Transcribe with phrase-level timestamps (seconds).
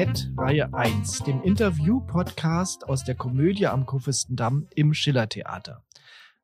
[0.00, 5.84] Parkett Reihe 1, dem Interview-Podcast aus der Komödie am Kurfürstendamm im Schillertheater.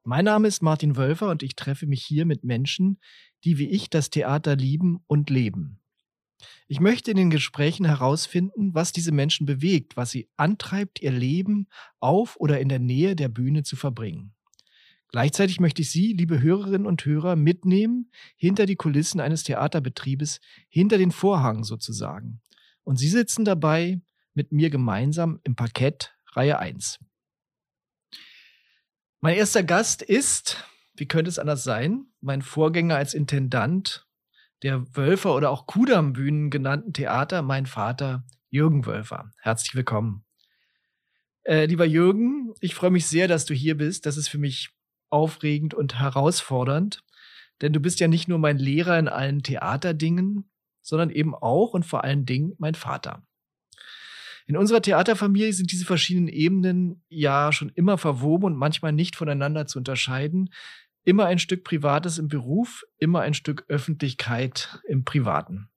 [0.05, 3.01] Mein Name ist Martin Wölfer und ich treffe mich hier mit Menschen,
[3.45, 5.81] die wie ich das Theater lieben und leben.
[6.69, 11.67] Ich möchte in den Gesprächen herausfinden, was diese Menschen bewegt, was sie antreibt, ihr Leben
[11.99, 14.35] auf oder in der Nähe der Bühne zu verbringen.
[15.09, 20.99] Gleichzeitig möchte ich Sie, liebe Hörerinnen und Hörer, mitnehmen hinter die Kulissen eines Theaterbetriebes, hinter
[20.99, 22.43] den Vorhang sozusagen.
[22.87, 24.01] Und Sie sitzen dabei
[24.35, 27.01] mit mir gemeinsam im Parkett Reihe 1.
[29.21, 34.07] Mein erster Gast ist, wie könnte es anders sein, mein Vorgänger als Intendant
[34.63, 39.33] der Wölfer oder auch Kudam-Bühnen genannten Theater, mein Vater Jürgen Wölfer.
[39.39, 40.25] Herzlich willkommen.
[41.43, 44.07] Äh, lieber Jürgen, ich freue mich sehr, dass du hier bist.
[44.07, 44.71] Das ist für mich
[45.11, 47.03] aufregend und herausfordernd,
[47.63, 50.49] denn du bist ja nicht nur mein Lehrer in allen Theaterdingen,
[50.87, 53.23] sondern eben auch und vor allen Dingen mein Vater.
[54.47, 59.67] In unserer Theaterfamilie sind diese verschiedenen Ebenen ja schon immer verwoben und manchmal nicht voneinander
[59.67, 60.51] zu unterscheiden.
[61.03, 65.69] Immer ein Stück Privates im Beruf, immer ein Stück Öffentlichkeit im Privaten.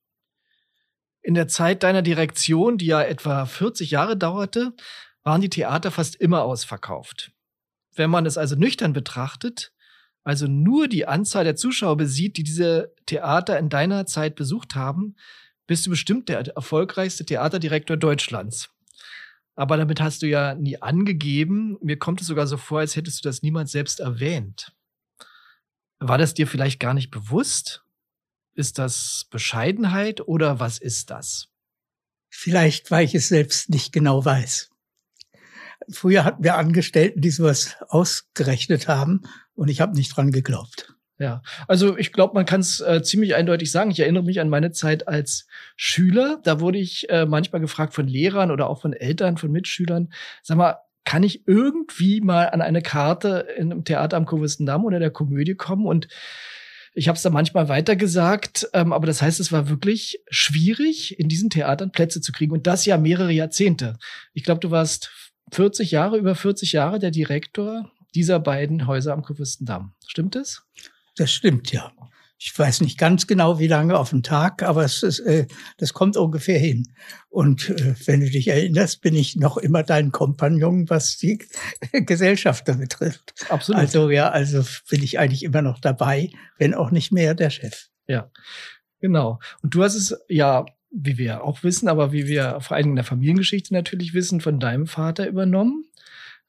[1.22, 4.72] In der Zeit deiner Direktion, die ja etwa 40 Jahre dauerte,
[5.24, 7.32] waren die Theater fast immer ausverkauft.
[7.94, 9.72] Wenn man es also nüchtern betrachtet,
[10.24, 15.16] also nur die Anzahl der Zuschauer besieht, die diese Theater in deiner Zeit besucht haben,
[15.66, 18.70] bist du bestimmt der erfolgreichste Theaterdirektor Deutschlands.
[19.54, 21.76] Aber damit hast du ja nie angegeben.
[21.82, 24.72] Mir kommt es sogar so vor, als hättest du das niemals selbst erwähnt.
[25.98, 27.84] War das dir vielleicht gar nicht bewusst?
[28.54, 31.48] Ist das Bescheidenheit oder was ist das?
[32.30, 34.70] Vielleicht, weil ich es selbst nicht genau weiß.
[35.90, 39.22] Früher hatten wir Angestellten, die sowas ausgerechnet haben
[39.60, 40.94] und ich habe nicht dran geglaubt.
[41.18, 43.90] Ja, also ich glaube, man kann es äh, ziemlich eindeutig sagen.
[43.90, 46.40] Ich erinnere mich an meine Zeit als Schüler.
[46.44, 50.56] Da wurde ich äh, manchmal gefragt von Lehrern oder auch von Eltern, von Mitschülern, sag
[50.56, 55.10] mal, kann ich irgendwie mal an eine Karte in einem Theater am Kurfürstendamm oder der
[55.10, 55.84] Komödie kommen?
[55.84, 56.08] Und
[56.94, 61.28] ich habe es da manchmal weitergesagt, ähm, aber das heißt, es war wirklich schwierig, in
[61.28, 62.52] diesen Theatern Plätze zu kriegen.
[62.52, 63.98] Und das ja mehrere Jahrzehnte.
[64.32, 65.10] Ich glaube, du warst
[65.52, 69.94] 40 Jahre, über 40 Jahre der Direktor dieser beiden Häuser am Kurfürstendamm.
[70.06, 70.62] Stimmt es?
[71.16, 71.92] Das stimmt, ja.
[72.42, 75.92] Ich weiß nicht ganz genau, wie lange auf den Tag, aber es ist, äh, das
[75.92, 76.88] kommt ungefähr hin.
[77.28, 81.38] Und äh, wenn du dich erinnerst, bin ich noch immer dein Kompagnon, was die
[81.92, 83.34] Gesellschafter betrifft.
[83.50, 83.78] Absolut.
[83.78, 87.88] Also ja, also bin ich eigentlich immer noch dabei, wenn auch nicht mehr der Chef.
[88.06, 88.30] Ja,
[89.00, 89.38] genau.
[89.62, 92.96] Und du hast es ja wie wir auch wissen, aber wie wir vor allem in
[92.96, 95.84] der Familiengeschichte natürlich wissen, von deinem Vater übernommen,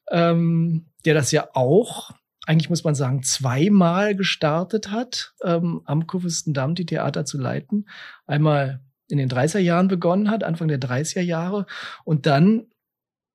[0.10, 2.12] ähm, der das ja auch,
[2.46, 7.88] eigentlich muss man sagen, zweimal gestartet hat, ähm, am Kurfürstendamm die Theater zu leiten.
[8.26, 11.66] Einmal in den 30er Jahren begonnen hat, Anfang der 30er Jahre,
[12.06, 12.68] und dann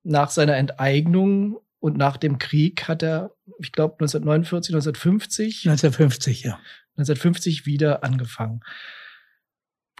[0.02, 5.68] nach seiner Enteignung und nach dem Krieg hat er, ich glaube, 1949, 1950.
[5.68, 6.58] 1950, ja.
[6.96, 8.60] 1950 wieder angefangen.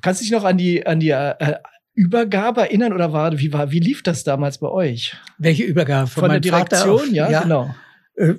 [0.03, 1.57] Kannst du dich noch an die, an die äh,
[1.97, 5.17] Übergabe erinnern oder war, wie war, wie lief das damals bei euch?
[5.39, 6.07] Welche Übergabe?
[6.07, 7.75] Von, Von der Direktion, auf, ja, ja, genau.
[8.15, 8.35] Äh,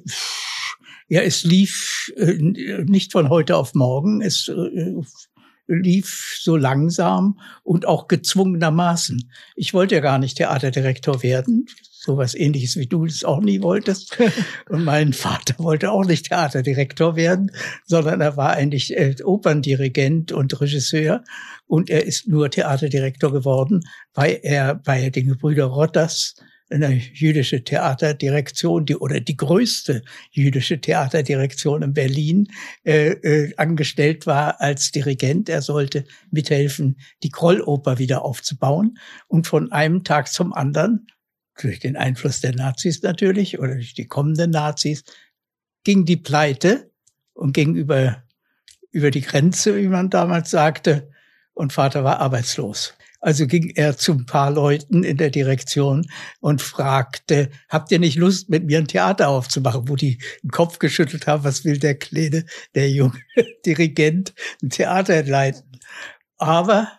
[1.09, 2.37] ja, es lief äh,
[2.85, 4.21] nicht von heute auf morgen.
[4.21, 4.93] Es äh,
[5.67, 9.31] lief so langsam und auch gezwungenermaßen.
[9.55, 11.65] Ich wollte ja gar nicht Theaterdirektor werden
[12.07, 14.17] sowas ähnliches wie du es auch nie wolltest.
[14.69, 17.51] Und mein Vater wollte auch nicht Theaterdirektor werden,
[17.85, 21.23] sondern er war eigentlich äh, Operndirigent und Regisseur.
[21.67, 26.35] Und er ist nur Theaterdirektor geworden, weil er bei den Gebrüder Rotters
[26.69, 30.01] eine jüdische Theaterdirektion, die oder die größte
[30.31, 32.47] jüdische Theaterdirektion in Berlin
[32.83, 35.49] äh, äh, angestellt war als Dirigent.
[35.49, 38.97] Er sollte mithelfen, die Krolloper wieder aufzubauen.
[39.27, 41.07] Und von einem Tag zum anderen
[41.61, 45.03] durch den Einfluss der Nazis natürlich oder durch die kommenden Nazis,
[45.83, 46.91] ging die Pleite
[47.33, 48.23] und ging über,
[48.91, 51.09] über die Grenze, wie man damals sagte,
[51.53, 52.93] und Vater war arbeitslos.
[53.19, 56.05] Also ging er zu ein paar Leuten in der Direktion
[56.39, 59.89] und fragte, habt ihr nicht Lust, mit mir ein Theater aufzumachen?
[59.89, 62.45] Wo die den Kopf geschüttelt haben, was will der Kleine,
[62.75, 63.19] der junge
[63.65, 65.79] Dirigent, ein Theater leiten?
[66.37, 66.91] Aber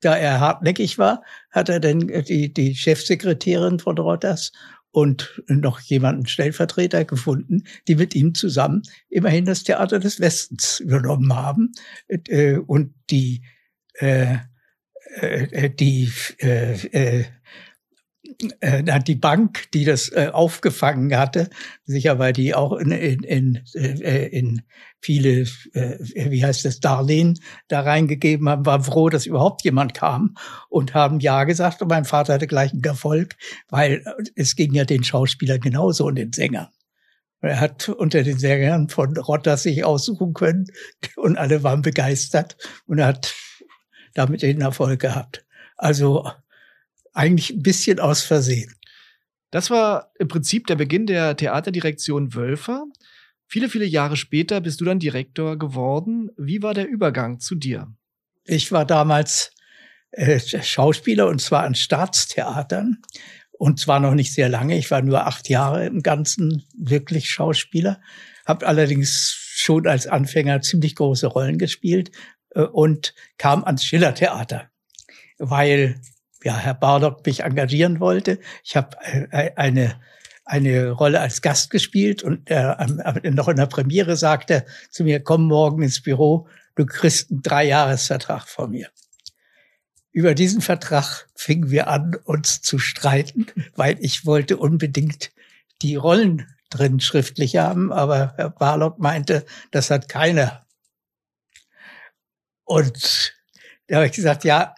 [0.00, 1.22] da er hartnäckig war,
[1.56, 4.52] hat er dann die, die Chefsekretärin von Rotters
[4.90, 11.34] und noch jemanden Stellvertreter gefunden, die mit ihm zusammen immerhin das Theater des Westens übernommen
[11.34, 11.72] haben
[12.08, 13.42] äh, und die
[13.94, 14.36] äh,
[15.14, 17.24] äh, die äh, äh,
[18.60, 21.48] äh, die Bank, die das äh, aufgefangen hatte,
[21.84, 24.62] sicher weil die auch in, in, in, äh, in
[25.06, 27.38] viele, äh, wie heißt das, Darlehen
[27.68, 30.34] da reingegeben haben, war froh, dass überhaupt jemand kam
[30.68, 31.80] und haben Ja gesagt.
[31.80, 33.36] Und mein Vater hatte gleich einen Erfolg,
[33.68, 34.04] weil
[34.34, 36.68] es ging ja den Schauspielern genauso und den Sängern.
[37.40, 40.66] Er hat unter den Sängern von Rotter sich aussuchen können
[41.14, 42.56] und alle waren begeistert
[42.86, 43.32] und hat
[44.14, 45.46] damit den Erfolg gehabt.
[45.76, 46.28] Also
[47.12, 48.74] eigentlich ein bisschen aus Versehen.
[49.52, 52.84] Das war im Prinzip der Beginn der Theaterdirektion Wölfer.
[53.46, 56.30] Viele, viele Jahre später bist du dann Direktor geworden.
[56.36, 57.92] Wie war der Übergang zu dir?
[58.44, 59.52] Ich war damals
[60.10, 62.98] äh, Schauspieler und zwar an Staatstheatern
[63.52, 64.76] und zwar noch nicht sehr lange.
[64.76, 68.00] Ich war nur acht Jahre im Ganzen wirklich Schauspieler,
[68.44, 72.10] habe allerdings schon als Anfänger ziemlich große Rollen gespielt
[72.50, 74.70] äh, und kam ans Schillertheater,
[75.38, 76.00] weil
[76.42, 78.38] ja, Herr Bardock mich engagieren wollte.
[78.62, 80.00] Ich habe äh, eine
[80.46, 82.74] eine Rolle als Gast gespielt und äh,
[83.30, 88.48] noch in der Premiere sagte zu mir, komm morgen ins Büro, du kriegst einen Dreijahresvertrag
[88.48, 88.88] von mir.
[90.12, 95.32] Über diesen Vertrag fingen wir an, uns zu streiten, weil ich wollte unbedingt
[95.82, 100.64] die Rollen drin schriftlich haben, aber Herr Barlock meinte, das hat keiner.
[102.64, 103.34] Und
[103.88, 104.74] da habe ich gesagt, ja,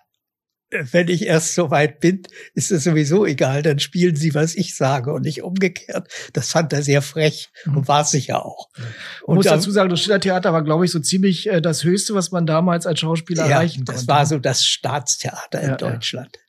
[0.71, 2.23] wenn ich erst so weit bin,
[2.55, 6.09] ist es sowieso egal, dann spielen sie, was ich sage und nicht umgekehrt.
[6.33, 7.79] Das fand er sehr frech mhm.
[7.79, 8.69] und war sicher auch.
[9.25, 12.33] Und muss dazu sagen, das Schillertheater war, glaube ich, so ziemlich äh, das Höchste, was
[12.33, 13.93] man damals als Schauspieler ja, erreichen konnte.
[13.93, 16.37] Das war so das Staatstheater in ja, Deutschland.
[16.37, 16.43] Ja.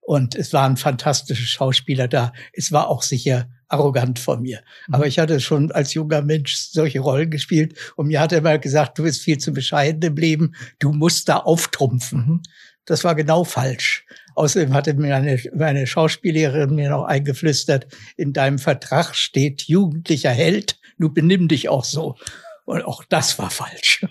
[0.00, 2.32] Und es waren fantastische Schauspieler da.
[2.52, 4.60] Es war auch sicher arrogant von mir.
[4.86, 4.94] Mhm.
[4.94, 8.58] Aber ich hatte schon als junger Mensch solche Rollen gespielt und mir hat er immer
[8.58, 12.42] gesagt, du bist viel zu bescheiden im Leben, du musst da auftrumpfen.
[12.86, 14.06] Das war genau falsch.
[14.34, 17.86] Außerdem hatte mir eine, meine Schauspielerin mir noch eingeflüstert,
[18.16, 22.16] in deinem Vertrag steht jugendlicher Held, du benimm dich auch so.
[22.64, 24.04] Und auch das war falsch.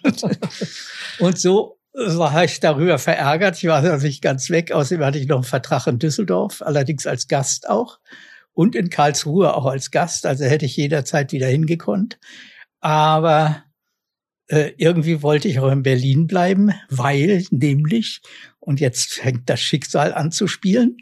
[1.20, 3.58] und so war ich darüber verärgert.
[3.58, 4.72] Ich war natürlich ganz weg.
[4.72, 8.00] Außerdem hatte ich noch einen Vertrag in Düsseldorf, allerdings als Gast auch.
[8.54, 10.26] Und in Karlsruhe auch als Gast.
[10.26, 12.18] Also hätte ich jederzeit wieder hingekonnt.
[12.80, 13.65] Aber
[14.48, 18.22] äh, irgendwie wollte ich auch in Berlin bleiben, weil nämlich,
[18.60, 20.98] und jetzt fängt das Schicksal an zu spielen,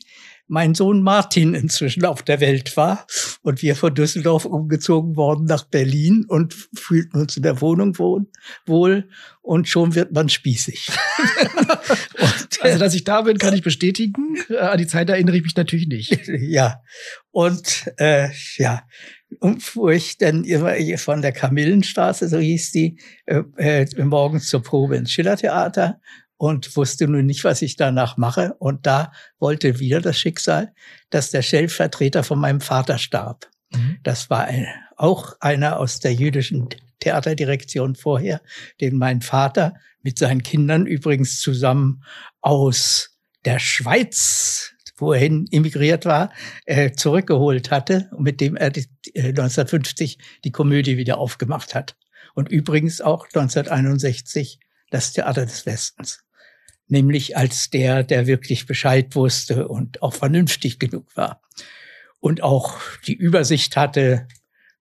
[0.48, 3.08] mein Sohn Martin inzwischen auf der Welt war
[3.42, 9.10] und wir von Düsseldorf umgezogen worden nach Berlin und fühlten uns in der Wohnung wohl
[9.42, 10.90] und schon wird man spießig.
[12.20, 14.38] und, also, dass ich da bin, kann ich bestätigen.
[14.50, 16.28] Äh, an die Zeit erinnere ich mich natürlich nicht.
[16.28, 16.82] ja.
[17.32, 18.84] Und äh, ja,
[19.90, 25.12] ich dann immer von der Kamillenstraße, so hieß die, äh, äh, morgens zur Probe ins
[25.12, 26.00] Schillertheater
[26.38, 28.56] und wusste nun nicht, was ich danach mache.
[28.60, 30.74] Und da wollte wieder das Schicksal,
[31.10, 33.50] dass der Stellvertreter von meinem Vater starb.
[33.74, 33.98] Mhm.
[34.04, 36.70] Das war ein, auch einer aus der jüdischen
[37.00, 38.42] Theaterdirektion vorher,
[38.82, 42.04] den mein Vater mit seinen Kindern übrigens zusammen
[42.42, 46.32] aus der Schweiz wohin emigriert war,
[46.66, 51.96] äh, zurückgeholt hatte und mit dem er die, äh, 1950 die Komödie wieder aufgemacht hat.
[52.36, 54.60] Und übrigens auch 1961
[54.90, 56.24] das Theater des Westens.
[56.88, 61.42] Nämlich als der, der wirklich Bescheid wusste und auch vernünftig genug war.
[62.20, 64.28] Und auch die Übersicht hatte,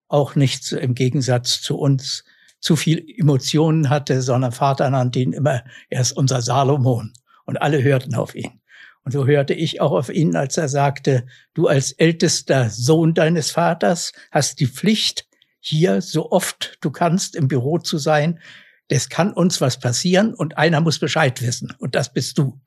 [0.07, 2.23] auch nicht im Gegensatz zu uns
[2.59, 7.13] zu viel Emotionen hatte, sondern Vater nannte ihn immer, er ist unser Salomon.
[7.45, 8.61] Und alle hörten auf ihn.
[9.03, 13.51] Und so hörte ich auch auf ihn, als er sagte, du als ältester Sohn deines
[13.51, 15.27] Vaters hast die Pflicht,
[15.59, 18.39] hier so oft du kannst im Büro zu sein.
[18.89, 21.73] Es kann uns was passieren und einer muss Bescheid wissen.
[21.79, 22.61] Und das bist du.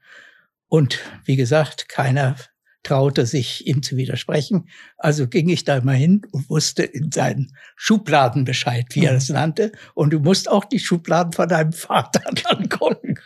[0.69, 2.37] Und wie gesagt, keiner
[2.83, 4.69] traute sich ihm zu widersprechen.
[4.97, 9.29] Also ging ich da mal hin und wusste in seinen Schubladen Bescheid, wie er das
[9.29, 9.73] nannte.
[9.95, 13.19] Und du musst auch die Schubladen von deinem Vater angucken.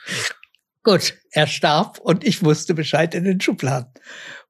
[0.82, 3.92] Gut, er starb und ich wusste Bescheid in den Schubladen.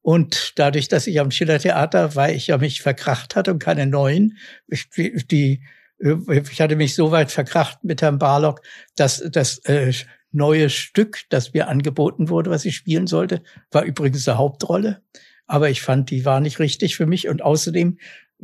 [0.00, 4.38] Und dadurch, dass ich am Schillertheater, weil ich ja mich verkracht hatte und keine neuen,
[4.68, 5.62] ich, die,
[5.98, 8.62] ich hatte mich so weit verkracht mit Herrn Barlock,
[8.94, 9.92] dass das äh,
[10.30, 15.02] neue Stück, das mir angeboten wurde, was ich spielen sollte, war übrigens eine Hauptrolle.
[15.46, 17.28] Aber ich fand, die war nicht richtig für mich.
[17.28, 17.98] Und außerdem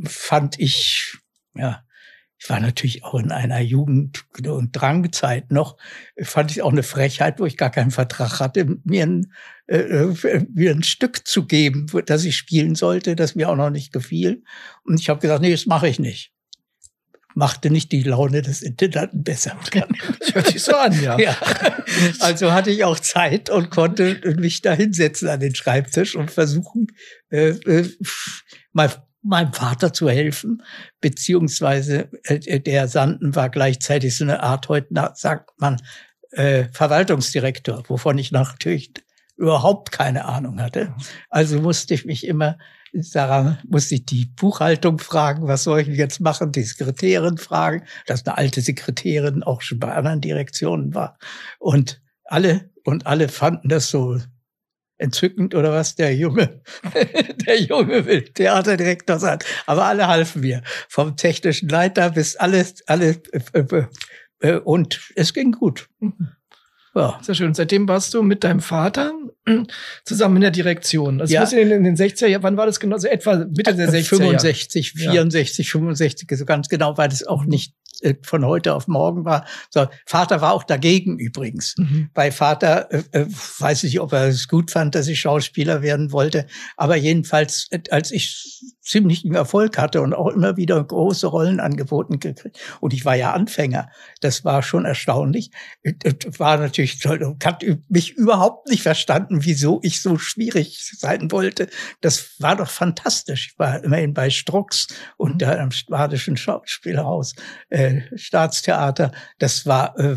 [0.04, 1.16] fand ich,
[1.54, 1.85] ja,
[2.38, 5.76] ich war natürlich auch in einer Jugend- und Drangzeit noch,
[6.20, 9.32] fand ich auch eine Frechheit, wo ich gar keinen Vertrag hatte, mir ein,
[9.68, 10.06] äh,
[10.52, 14.42] mir ein Stück zu geben, das ich spielen sollte, das mir auch noch nicht gefiel.
[14.84, 16.32] Und ich habe gesagt, nee, das mache ich nicht.
[17.34, 19.58] machte nicht die Laune des Intendanten besser.
[20.20, 21.18] Das hört sich so an, ja.
[21.20, 21.36] ja.
[22.20, 26.88] Also hatte ich auch Zeit und konnte mich da hinsetzen an den Schreibtisch und versuchen,
[27.30, 27.88] äh, äh,
[28.72, 30.62] mal meinem Vater zu helfen,
[31.00, 35.80] beziehungsweise äh, der Sanden war gleichzeitig so eine Art, heute sagt man,
[36.32, 38.92] äh, Verwaltungsdirektor, wovon ich natürlich
[39.36, 40.94] überhaupt keine Ahnung hatte.
[41.28, 42.56] Also musste ich mich immer
[43.12, 48.26] daran musste ich die Buchhaltung fragen, was soll ich jetzt machen, die Sekretärin fragen, dass
[48.26, 51.18] eine alte Sekretärin auch schon bei anderen Direktionen war.
[51.58, 54.18] Und alle, und alle fanden das so
[54.98, 56.60] entzückend oder was der Junge,
[57.46, 59.38] der Junge will Theaterdirektor sein.
[59.66, 60.62] Aber alle halfen mir.
[60.88, 63.86] Vom technischen Leiter bis alles, alles, äh, äh,
[64.40, 65.88] äh, und es ging gut.
[66.00, 66.28] Mhm.
[66.94, 67.18] Ja.
[67.20, 67.52] Sehr schön.
[67.52, 69.12] Seitdem warst du mit deinem Vater
[70.04, 71.20] zusammen in der Direktion.
[71.20, 71.44] Also ja.
[71.44, 72.96] in, in den 60er Jahren, wann war das genau?
[72.96, 75.72] So etwa Mitte der 60er 65, 64, ja.
[75.72, 79.46] 65, so ganz genau, weil das auch nicht äh, von heute auf morgen war.
[79.70, 81.74] So, Vater war auch dagegen übrigens.
[81.76, 82.10] Mhm.
[82.14, 83.26] Bei Vater äh, äh,
[83.58, 86.46] weiß ich, ob er es gut fand, dass ich Schauspieler werden wollte.
[86.76, 92.20] Aber jedenfalls, äh, als ich ziemlichen Erfolg hatte und auch immer wieder große Rollen angeboten
[92.20, 92.58] gekriegt.
[92.80, 93.90] Und ich war ja Anfänger.
[94.20, 95.50] Das war schon erstaunlich.
[96.38, 97.36] War natürlich toll.
[97.44, 101.68] Hat mich überhaupt nicht verstanden, wieso ich so schwierig sein wollte.
[102.00, 103.48] Das war doch fantastisch.
[103.52, 105.38] Ich war immerhin bei Strux und mhm.
[105.38, 107.34] da im Badischen Schauspielhaus.
[107.68, 109.10] Äh, Staatstheater.
[109.38, 110.16] Das war, äh,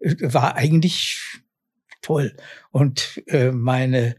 [0.00, 1.42] war eigentlich
[2.00, 2.34] toll.
[2.70, 4.16] Und äh, meine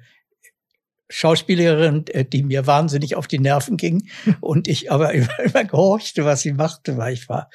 [1.16, 4.10] Schauspielerin, äh, die mir wahnsinnig auf die Nerven ging
[4.42, 7.50] und ich aber immer, immer gehorchte, was sie machte, weil ich war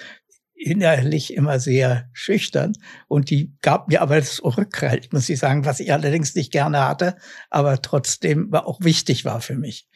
[0.54, 2.72] innerlich immer sehr schüchtern
[3.06, 6.80] und die gab mir aber das Rückhalt, muss ich sagen, was ich allerdings nicht gerne
[6.80, 7.16] hatte,
[7.48, 9.88] aber trotzdem auch wichtig war für mich.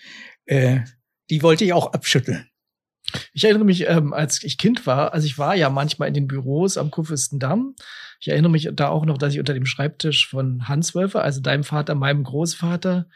[0.47, 0.81] Äh,
[1.31, 2.49] die wollte ich auch abschütteln.
[3.33, 6.29] Ich erinnere mich, ähm, als ich Kind war, also ich war ja manchmal in den
[6.29, 7.75] Büros am Kurfürstendamm.
[8.21, 11.41] Ich erinnere mich da auch noch, dass ich unter dem Schreibtisch von Hans Wölfer, also
[11.41, 13.07] deinem Vater, meinem Großvater,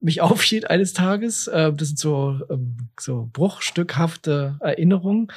[0.00, 1.46] mich aufhielt eines Tages.
[1.46, 5.28] Äh, das sind so, ähm, so bruchstückhafte Erinnerungen.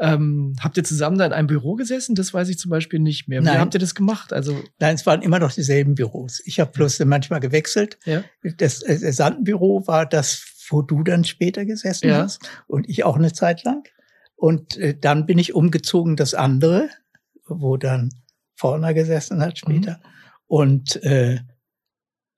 [0.00, 2.14] Ähm, habt ihr zusammen da in einem Büro gesessen?
[2.14, 3.40] Das weiß ich zum Beispiel nicht mehr.
[3.42, 3.60] Wie Nein.
[3.60, 4.32] habt ihr das gemacht?
[4.32, 6.42] Also Nein, es waren immer noch dieselben Büros.
[6.44, 7.98] Ich habe bloß manchmal gewechselt.
[8.04, 8.24] Ja.
[8.56, 12.22] Das, äh, das Sandenbüro war das wo du dann später gesessen ja.
[12.22, 13.88] hast und ich auch eine Zeit lang.
[14.34, 16.88] Und äh, dann bin ich umgezogen, das andere,
[17.46, 18.10] wo dann
[18.54, 19.92] Vorner gesessen hat später.
[19.92, 20.08] Mhm.
[20.46, 21.40] Und äh,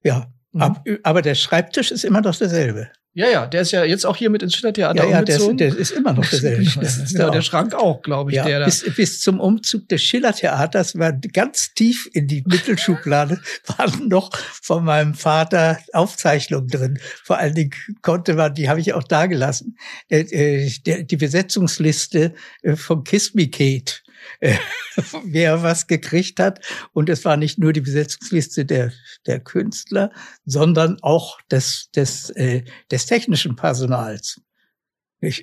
[0.03, 0.63] ja, mhm.
[0.63, 2.91] ab, aber der Schreibtisch ist immer noch derselbe.
[3.17, 5.57] Ja, ja, der ist ja jetzt auch hier mit ins Schillertheater ja, ja, umgezogen.
[5.57, 6.65] Der ist, der ist immer noch derselbe.
[6.65, 8.37] ja, der Schrank auch, glaube ich.
[8.37, 13.41] Ja, der bis, bis zum Umzug des Schillertheaters war ganz tief in die Mittelschublade
[13.79, 16.99] waren noch von meinem Vater Aufzeichnungen drin.
[17.23, 17.71] Vor allen Dingen
[18.03, 19.77] konnte man, die habe ich auch da gelassen,
[20.09, 23.95] äh, äh die Besetzungsliste äh, von Kiss Me Kate
[24.41, 24.57] äh,
[25.25, 26.61] wer was gekriegt hat.
[26.93, 28.93] Und es war nicht nur die Besetzungsliste der,
[29.27, 30.11] der Künstler,
[30.45, 34.41] sondern auch des, des, äh, des technischen Personals.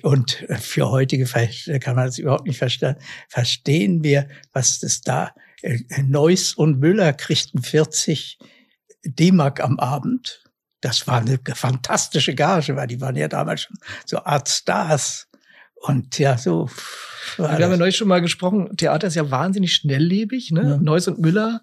[0.02, 2.96] Und für heutige Fälle kann man das überhaupt nicht verstehen.
[3.28, 8.38] Verstehen wir, was das da, äh, Neuss und Müller kriegten 40
[9.04, 10.44] D-Mark am Abend.
[10.80, 15.28] Das war eine fantastische Gage, weil die waren ja damals schon so Art Stars.
[15.82, 16.68] Und ja, so
[17.36, 20.62] wir haben ja neulich schon mal gesprochen, Theater ist ja wahnsinnig schnelllebig, ne?
[20.62, 20.76] Ja.
[20.78, 21.62] Neuss und Müller.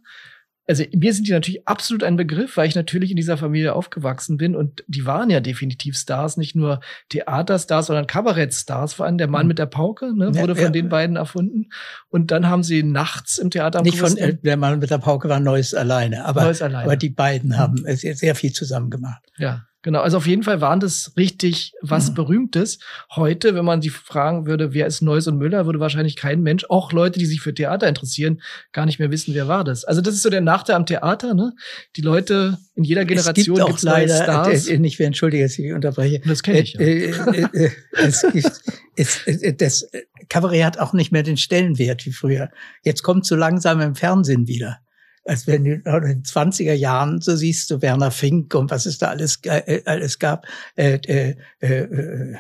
[0.67, 4.37] Also mir sind die natürlich absolut ein Begriff, weil ich natürlich in dieser Familie aufgewachsen
[4.37, 8.93] bin und die waren ja definitiv Stars, nicht nur Theaterstars, sondern Kabarettstars.
[8.93, 9.47] Vor allem der Mann mhm.
[9.47, 10.69] mit der Pauke, ne, wurde ja, von ja.
[10.69, 11.69] den beiden erfunden.
[12.09, 15.27] Und dann haben sie nachts im Theater nicht von äh, der Mann mit der Pauke
[15.27, 16.83] war Neues alleine, aber Neues alleine.
[16.83, 17.95] aber die beiden haben mhm.
[17.95, 19.23] sehr, sehr viel zusammen gemacht.
[19.39, 19.65] Ja.
[19.81, 22.15] Genau, also auf jeden Fall waren das richtig was mhm.
[22.15, 22.79] Berühmtes.
[23.15, 26.65] Heute, wenn man sie fragen würde, wer ist Neuss und Müller, würde wahrscheinlich kein Mensch,
[26.67, 28.41] auch Leute, die sich für Theater interessieren,
[28.73, 29.85] gar nicht mehr wissen, wer war das.
[29.85, 31.53] Also das ist so der Nachteil am Theater, ne?
[31.95, 34.67] Die Leute in jeder Generation es gibt auch leider, Stars.
[34.67, 36.19] Äh, nicht, entschuldige, dass ich unterbreche.
[36.25, 36.73] Das kenne ich.
[36.73, 36.81] Ja.
[36.81, 38.61] Äh, äh, äh, äh es gibt,
[38.97, 39.89] es, äh, das
[40.27, 42.49] Kabarett hat auch nicht mehr den Stellenwert wie früher.
[42.83, 44.79] Jetzt kommt so langsam im Fernsehen wieder
[45.25, 48.97] als wenn du in den 20er Jahren so siehst du Werner Fink und was es
[48.97, 50.45] da alles, äh, alles gab,
[50.75, 52.35] äh, äh, äh,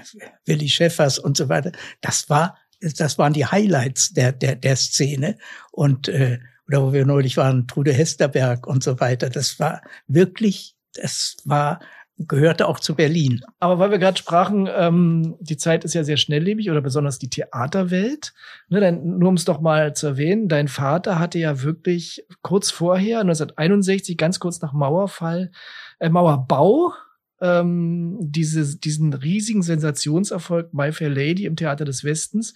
[0.45, 1.71] Willi Schäffers und so weiter.
[2.01, 5.37] Das war, das waren die Highlights der, der, der Szene.
[5.71, 9.29] Und, äh, oder wo wir neulich waren, Trude Hesterberg und so weiter.
[9.29, 11.79] Das war wirklich, das war
[12.19, 13.41] gehörte auch zu Berlin.
[13.59, 17.29] Aber weil wir gerade sprachen, ähm, die Zeit ist ja sehr schnelllebig oder besonders die
[17.29, 18.33] Theaterwelt.
[18.67, 22.71] Ne, dann, nur um es doch mal zu erwähnen, dein Vater hatte ja wirklich kurz
[22.71, 25.51] vorher, 1961, ganz kurz nach Mauerfall,
[25.99, 26.93] äh, Mauerbau,
[27.41, 32.53] ähm, diese, diesen riesigen Sensationserfolg My Fair Lady im Theater des Westens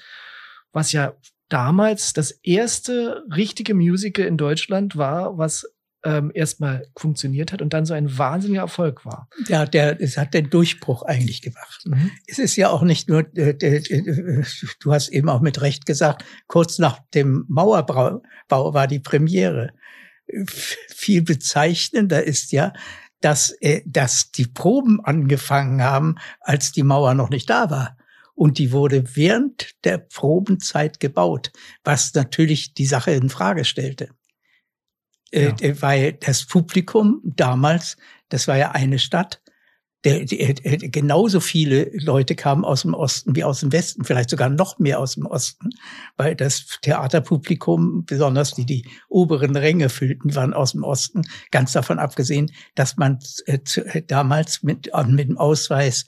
[0.74, 1.14] was ja
[1.50, 5.72] damals das erste richtige Musical in Deutschland war, was
[6.04, 9.30] ähm, erstmal funktioniert hat und dann so ein wahnsinniger Erfolg war.
[9.48, 11.84] Ja, der, es hat den Durchbruch eigentlich gemacht.
[11.86, 12.12] Mhm.
[12.28, 14.44] Es ist ja auch nicht nur, äh, äh,
[14.82, 19.72] du hast eben auch mit Recht gesagt, kurz nach dem Mauerbau war die Premiere.
[20.90, 22.74] Viel bezeichnender ist ja,
[23.22, 27.98] dass, äh, dass die Proben angefangen haben, als die Mauer noch nicht da war.
[28.36, 31.52] Und die wurde während der Probenzeit gebaut,
[31.84, 34.10] was natürlich die Sache in Frage stellte.
[35.34, 35.56] Äh, ja.
[35.62, 37.98] Äh, weil das Publikum damals,
[38.30, 39.42] das war ja eine Stadt,
[40.04, 44.30] der, der, der, genauso viele Leute kamen aus dem Osten wie aus dem Westen, vielleicht
[44.30, 45.70] sogar noch mehr aus dem Osten,
[46.18, 51.22] weil das Theaterpublikum, besonders die die oberen Ränge füllten, waren aus dem Osten,
[51.52, 56.06] ganz davon abgesehen, dass man äh, zu, äh, damals mit, mit dem Ausweis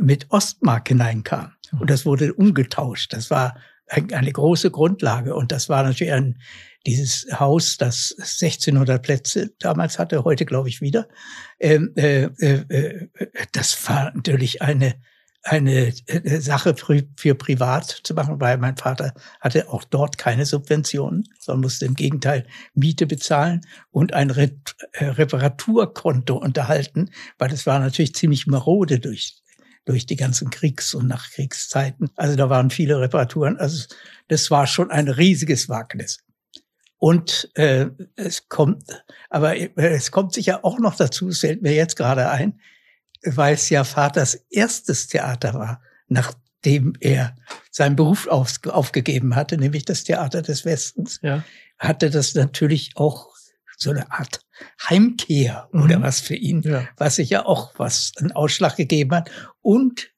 [0.00, 1.52] mit Ostmark hineinkam.
[1.78, 3.12] Und das wurde umgetauscht.
[3.12, 3.56] Das war
[3.88, 5.34] eine große Grundlage.
[5.34, 6.38] Und das war natürlich ein,
[6.86, 11.08] dieses Haus, das 1600 Plätze damals hatte, heute glaube ich wieder.
[11.60, 13.08] Ähm, äh, äh, äh,
[13.52, 14.94] das war natürlich eine
[15.44, 21.24] eine äh, Sache für, privat zu machen, weil mein Vater hatte auch dort keine Subventionen,
[21.38, 24.52] sondern musste im Gegenteil Miete bezahlen und ein Re
[24.92, 29.42] äh, Reparaturkonto unterhalten, weil das war natürlich ziemlich marode durch
[29.84, 32.10] durch die ganzen Kriegs- und Nachkriegszeiten.
[32.14, 33.56] Also da waren viele Reparaturen.
[33.56, 33.88] Also
[34.28, 36.22] das war schon ein riesiges Wagnis.
[37.02, 41.96] Und äh, es kommt, aber es kommt sicher auch noch dazu, es fällt mir jetzt
[41.96, 42.60] gerade ein,
[43.24, 47.34] weil es ja Vaters erstes Theater war, nachdem er
[47.72, 51.42] seinen Beruf auf, aufgegeben hatte, nämlich das Theater des Westens, ja.
[51.76, 53.34] hatte das natürlich auch
[53.76, 54.46] so eine Art
[54.88, 55.82] Heimkehr mhm.
[55.82, 56.86] oder was für ihn, ja.
[56.98, 59.28] was sicher auch was einen Ausschlag gegeben hat.
[59.60, 60.12] Und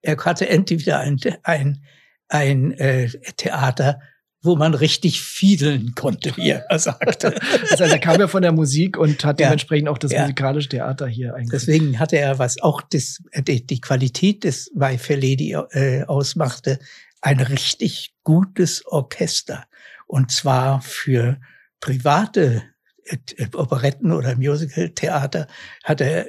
[0.00, 1.82] er hatte endlich wieder ein, ein,
[2.28, 3.98] ein äh, Theater,
[4.42, 7.34] wo man richtig fiedeln konnte, wie er sagte.
[7.70, 10.22] also er kam ja von der Musik und hat ja, dementsprechend auch das ja.
[10.22, 11.50] musikalische Theater hier eigentlich.
[11.50, 16.78] Deswegen hatte er, was auch das, die, die Qualität des My Fair Lady äh, ausmachte,
[17.20, 19.64] ein richtig gutes Orchester.
[20.06, 21.38] Und zwar für
[21.80, 22.62] private
[23.04, 23.18] äh,
[23.54, 25.48] Operetten oder Musical-Theater
[25.84, 26.26] hat er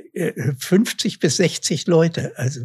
[0.59, 2.33] 50 bis 60 Leute.
[2.35, 2.61] Also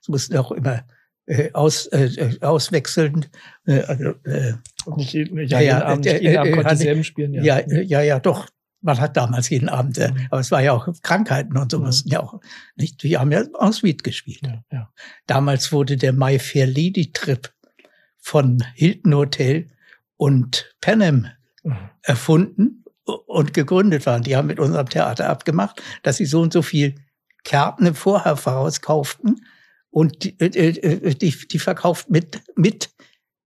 [0.00, 0.84] es mussten auch immer
[1.26, 3.26] äh, aus, äh, auswechseln.
[3.66, 4.54] Äh, also, äh,
[4.96, 7.34] nicht, jeden, ja, jeden Abend, nicht jeden Abend konnte selben spielen.
[7.34, 7.42] Ja.
[7.42, 8.46] ja, ja, ja, doch.
[8.82, 10.26] Man hat damals jeden Abend, äh, mhm.
[10.30, 11.86] aber es war ja auch Krankheiten und so mhm.
[11.86, 12.40] mussten ja auch
[12.76, 13.02] nicht.
[13.02, 14.42] Wir haben ja en suite gespielt.
[14.44, 14.92] Ja, ja.
[15.26, 17.52] Damals wurde der My Fair Lady Trip
[18.18, 19.66] von Hilton Hotel
[20.16, 21.26] und Panem
[21.64, 21.76] mhm.
[22.02, 24.22] erfunden und gegründet waren.
[24.22, 26.94] Die haben mit unserem Theater abgemacht, dass sie so und so viel
[27.42, 29.40] Karten im Vorher voraus kauften
[29.96, 32.90] und die, äh, äh, die, die verkauft mit, mit,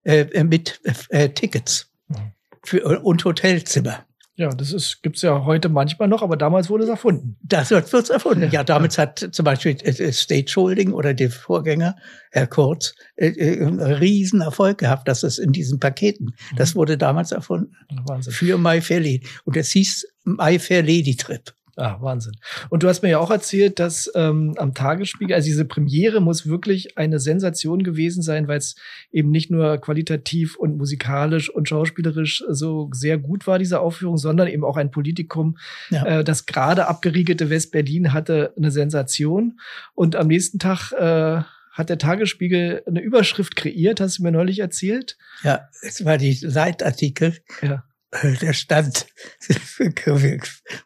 [0.03, 2.33] äh, mit äh, Tickets mhm.
[2.65, 4.05] für, und Hotelzimmer.
[4.35, 7.37] Ja, das ist, gibt's ja heute manchmal noch, aber damals wurde es erfunden.
[7.41, 8.51] Das wird es erfunden.
[8.51, 9.03] Ja, damals ja.
[9.03, 11.95] hat zum Beispiel äh, Stage Holding oder der Vorgänger,
[12.33, 16.57] Herr Kurz, äh, äh, einen riesen Erfolg gehabt, dass es in diesen Paketen, mhm.
[16.57, 17.77] das wurde damals erfunden.
[18.07, 18.33] Wahnsinn.
[18.33, 19.23] Für My Fair Lady.
[19.45, 21.55] Und es hieß My Fair Lady Trip.
[21.81, 22.35] Ah, Wahnsinn.
[22.69, 26.47] Und du hast mir ja auch erzählt, dass ähm, am Tagesspiegel, also diese Premiere muss
[26.47, 28.77] wirklich eine Sensation gewesen sein, weil es
[29.11, 34.49] eben nicht nur qualitativ und musikalisch und schauspielerisch so sehr gut war, diese Aufführung, sondern
[34.49, 35.57] eben auch ein Politikum.
[35.91, 36.05] Ja.
[36.05, 39.59] Äh, das gerade abgeriegelte West-Berlin hatte eine Sensation.
[39.95, 44.59] Und am nächsten Tag äh, hat der Tagesspiegel eine Überschrift kreiert, hast du mir neulich
[44.59, 45.17] erzählt?
[45.43, 47.39] Ja, es war die Leitartikel.
[47.63, 47.85] Ja.
[48.13, 49.07] Äh, der stand,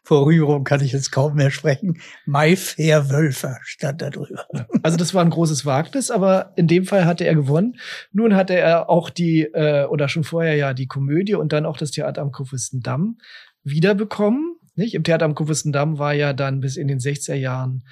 [0.03, 4.45] vor Rührung kann ich jetzt kaum mehr sprechen, Maifair Wölfer stand da drüber.
[4.83, 7.79] Also das war ein großes Wagnis, aber in dem Fall hatte er gewonnen.
[8.11, 11.77] Nun hatte er auch die, äh, oder schon vorher ja die Komödie und dann auch
[11.77, 13.17] das Theater am Kurfürstendamm
[13.63, 14.57] wiederbekommen.
[14.75, 14.93] Nicht?
[14.93, 17.85] Im Theater am Kurfürstendamm war ja dann bis in den 60er Jahren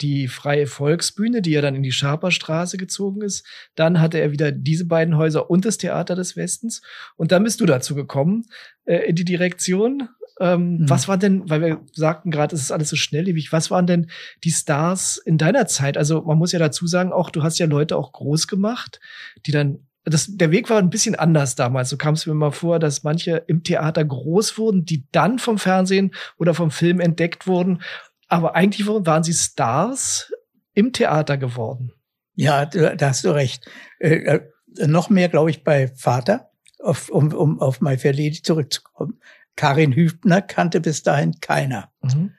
[0.00, 3.46] die Freie Volksbühne, die ja dann in die Schaperstraße gezogen ist.
[3.74, 6.82] Dann hatte er wieder diese beiden Häuser und das Theater des Westens.
[7.16, 8.46] Und dann bist du dazu gekommen,
[8.84, 10.08] äh, in die Direktion.
[10.38, 10.90] Ähm, mhm.
[10.90, 14.10] Was war denn, weil wir sagten gerade, es ist alles so schnelllebig, was waren denn
[14.44, 15.96] die Stars in deiner Zeit?
[15.96, 19.00] Also man muss ja dazu sagen, auch du hast ja Leute auch groß gemacht,
[19.46, 21.88] die dann das, der Weg war ein bisschen anders damals.
[21.88, 25.58] So kam es mir mal vor, dass manche im Theater groß wurden, die dann vom
[25.58, 27.82] Fernsehen oder vom Film entdeckt wurden
[28.28, 30.32] aber eigentlich waren sie Stars
[30.74, 31.92] im Theater geworden.
[32.34, 33.68] Ja, da hast du recht.
[33.98, 34.40] Äh,
[34.78, 39.20] äh, noch mehr, glaube ich, bei Vater, auf, um, um auf My Fair Lady zurückzukommen.
[39.56, 41.90] Karin Hübner kannte bis dahin keiner.
[42.02, 42.34] Mhm.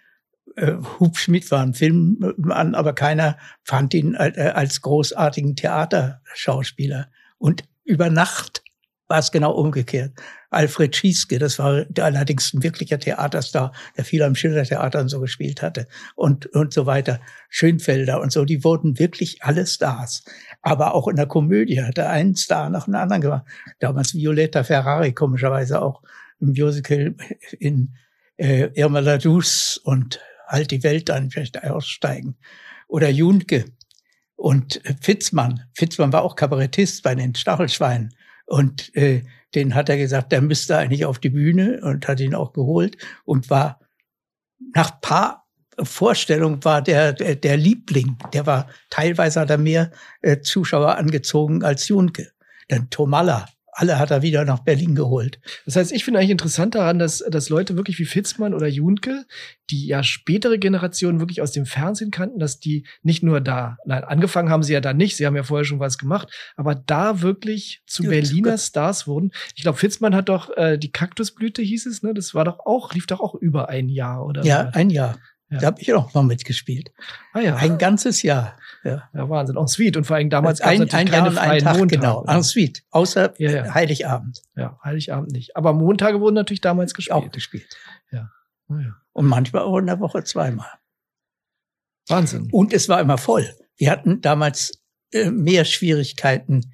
[0.56, 7.10] Äh, Hubschmidt war ein Filmmann, aber keiner fand ihn äh, als großartigen Theaterschauspieler.
[7.40, 8.62] Und über Nacht
[9.08, 10.12] war es genau umgekehrt.
[10.50, 15.62] Alfred Schieske, das war allerdings ein wirklicher Theaterstar, der viel am Schillertheater und so gespielt
[15.62, 17.20] hatte und, und so weiter.
[17.50, 20.24] Schönfelder und so, die wurden wirklich alle Stars.
[20.62, 23.46] Aber auch in der Komödie hat er einen Star nach dem anderen gemacht.
[23.80, 26.02] Damals Violetta Ferrari, komischerweise auch
[26.40, 27.16] im Musical
[27.60, 27.94] in
[28.38, 32.38] äh, Irma Ladus und Halt die Welt an, vielleicht aussteigen.
[32.88, 33.66] Oder Junke
[34.38, 35.66] und Fitzmann.
[35.74, 38.16] Fitzmann war auch Kabarettist bei den Stachelschweinen.
[38.48, 42.34] Und äh, den hat er gesagt, der müsste eigentlich auf die Bühne und hat ihn
[42.34, 43.80] auch geholt und war
[44.74, 45.48] nach paar
[45.82, 48.18] Vorstellungen war der, der, der Liebling.
[48.34, 52.32] Der war teilweise hat er mehr äh, Zuschauer angezogen als Junke.
[52.68, 53.48] Dann Tomalla
[53.78, 55.40] alle hat er wieder nach Berlin geholt.
[55.66, 59.26] Das heißt, ich finde eigentlich interessant daran, dass, dass Leute wirklich wie Fitzmann oder Junke,
[59.70, 64.04] die ja spätere Generationen wirklich aus dem Fernsehen kannten, dass die nicht nur da, nein,
[64.04, 67.22] angefangen haben sie ja da nicht, sie haben ja vorher schon was gemacht, aber da
[67.22, 69.32] wirklich zu ja, Berliner Stars wurden.
[69.56, 72.16] Ich glaube, Fitzmann hat doch äh, die Kaktusblüte hieß es, ne?
[72.16, 74.44] Das war doch auch, lief doch auch über ein Jahr, oder?
[74.44, 75.20] Ja, ein Jahr.
[75.50, 75.60] Ja.
[75.60, 76.92] Da habe ich auch mal mitgespielt.
[77.32, 77.56] Ah ja.
[77.56, 78.58] Ein ganzes Jahr.
[78.84, 79.58] Ja, ja Wahnsinn.
[79.58, 79.98] En suite.
[79.98, 82.02] Und vor allem damals gab es natürlich ein keine Jahr freien Tag, Montage.
[82.02, 82.84] Genau, en suite.
[82.92, 83.74] Außer ja, ja.
[83.74, 84.42] Heiligabend.
[84.56, 85.56] Ja, Heiligabend nicht.
[85.56, 87.16] Aber Montage wurden natürlich damals gespielt.
[87.16, 87.76] Auch gespielt.
[88.12, 88.30] Ja.
[88.70, 88.96] Oh, ja.
[89.14, 90.70] Und manchmal auch in der Woche zweimal.
[92.08, 92.50] Wahnsinn.
[92.52, 93.50] Und es war immer voll.
[93.78, 96.74] Wir hatten damals äh, mehr Schwierigkeiten,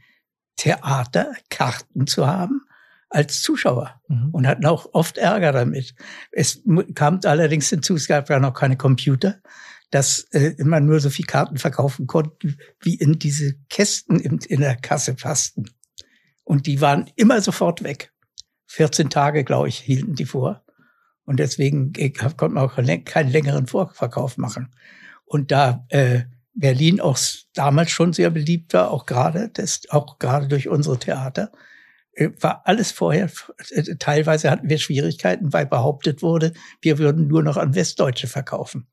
[0.55, 2.61] Theaterkarten zu haben
[3.09, 4.29] als Zuschauer mhm.
[4.31, 5.93] und hatten auch oft Ärger damit.
[6.31, 6.61] Es
[6.95, 9.39] kam allerdings hinzu, es gab ja noch keine Computer,
[9.93, 14.61] dass äh, immer nur so viel Karten verkaufen konnten, wie in diese Kästen in, in
[14.61, 15.69] der Kasse passten.
[16.43, 18.11] Und die waren immer sofort weg.
[18.65, 20.63] 14 Tage, glaube ich, hielten die vor.
[21.25, 22.75] Und deswegen äh, konnte man auch
[23.05, 24.73] keinen längeren Vorverkauf machen.
[25.25, 26.23] Und da äh,
[26.55, 27.19] Berlin auch
[27.53, 31.51] damals schon sehr beliebt war, auch gerade, das, auch gerade durch unsere Theater,
[32.13, 33.29] äh, war alles vorher,
[33.69, 38.87] äh, teilweise hatten wir Schwierigkeiten, weil behauptet wurde, wir würden nur noch an Westdeutsche verkaufen.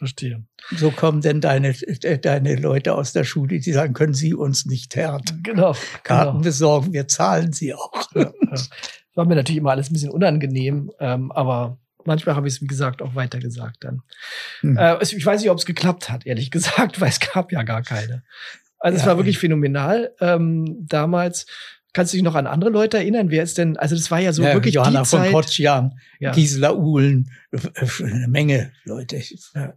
[0.00, 0.42] Verstehe.
[0.76, 4.64] So kommen denn deine, äh, deine Leute aus der Schule, die sagen, können Sie uns
[4.64, 5.42] nicht härten.
[5.42, 5.76] Genau.
[6.04, 6.42] Karten genau.
[6.42, 7.92] besorgen, wir zahlen sie auch.
[8.14, 8.32] Ja, ja.
[8.50, 8.70] Das
[9.14, 12.66] war mir natürlich immer alles ein bisschen unangenehm, ähm, aber manchmal habe ich es, wie
[12.66, 14.00] gesagt, auch weitergesagt dann.
[14.62, 14.78] Hm.
[14.78, 17.82] Äh, ich weiß nicht, ob es geklappt hat, ehrlich gesagt, weil es gab ja gar
[17.82, 18.22] keine.
[18.78, 21.44] Also ja, es war wirklich phänomenal ähm, damals.
[21.92, 23.30] Kannst du dich noch an andere Leute erinnern?
[23.30, 25.32] Wer ist denn, also das war ja so ja, wirklich Johanna die von Zeit.
[25.32, 26.30] Kotschan, ja.
[26.30, 29.20] Gisela Uhlen, eine Menge Leute.
[29.54, 29.74] Ja.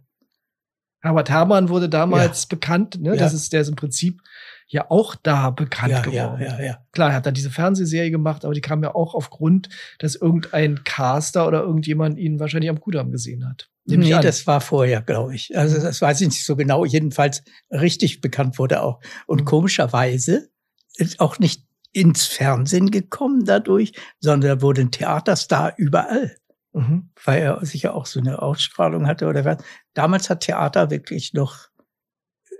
[1.04, 3.14] Herbert Hermann wurde damals bekannt, ne?
[3.14, 4.22] Das ist, der ist im Prinzip
[4.68, 6.40] ja auch da bekannt geworden.
[6.40, 6.78] Ja, ja, ja.
[6.92, 10.82] Klar, er hat da diese Fernsehserie gemacht, aber die kam ja auch aufgrund, dass irgendein
[10.82, 13.68] Caster oder irgendjemand ihn wahrscheinlich am Kudamm gesehen hat.
[13.84, 15.54] Nee, das war vorher, glaube ich.
[15.58, 16.86] Also das weiß ich nicht so genau.
[16.86, 19.00] Jedenfalls richtig bekannt wurde auch.
[19.26, 19.44] Und mhm.
[19.44, 20.48] komischerweise
[20.96, 26.34] ist auch nicht ins Fernsehen gekommen dadurch, sondern er wurde ein Theaterstar überall.
[26.74, 27.10] Mhm.
[27.24, 29.58] Weil er sicher auch so eine Ausstrahlung hatte oder was.
[29.94, 31.68] Damals hat Theater wirklich noch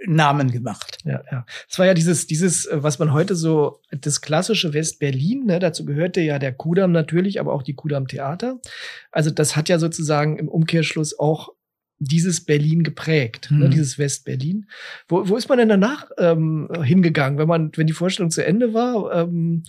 [0.07, 0.99] Namen gemacht.
[1.05, 1.47] Ja, ja.
[1.69, 5.85] Es war ja dieses, dieses, äh, was man heute so, das klassische West-Berlin, ne, dazu
[5.85, 8.61] gehörte ja der Kudamm natürlich, aber auch die Kudamm Theater.
[9.11, 11.51] Also das hat ja sozusagen im Umkehrschluss auch
[11.99, 13.63] dieses Berlin geprägt, ne, mhm.
[13.65, 14.69] ne, dieses West-Berlin.
[15.09, 18.75] Wo, wo ist man denn danach ähm, hingegangen, wenn man, wenn die Vorstellung zu Ende
[18.75, 19.13] war?
[19.13, 19.65] Ähm,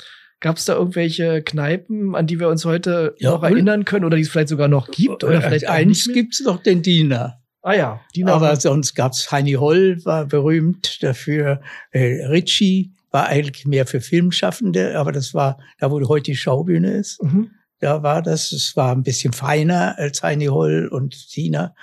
[0.45, 4.15] Gab es da irgendwelche Kneipen, an die wir uns heute ja, noch erinnern können oder
[4.15, 5.23] die es vielleicht sogar noch gibt?
[5.23, 7.41] Oder vielleicht äh, eins gibt es noch den Diener.
[7.63, 8.33] Ah ja, Diener.
[8.33, 11.61] Aber sonst gab's Heini Holl, war berühmt dafür.
[11.89, 16.91] Äh, Ritchie war eigentlich mehr für Filmschaffende, aber das war da, wo heute die Schaubühne
[16.91, 17.23] ist.
[17.23, 17.49] Mhm.
[17.79, 21.73] Da war das, es war ein bisschen feiner als Heini Holl und Diener.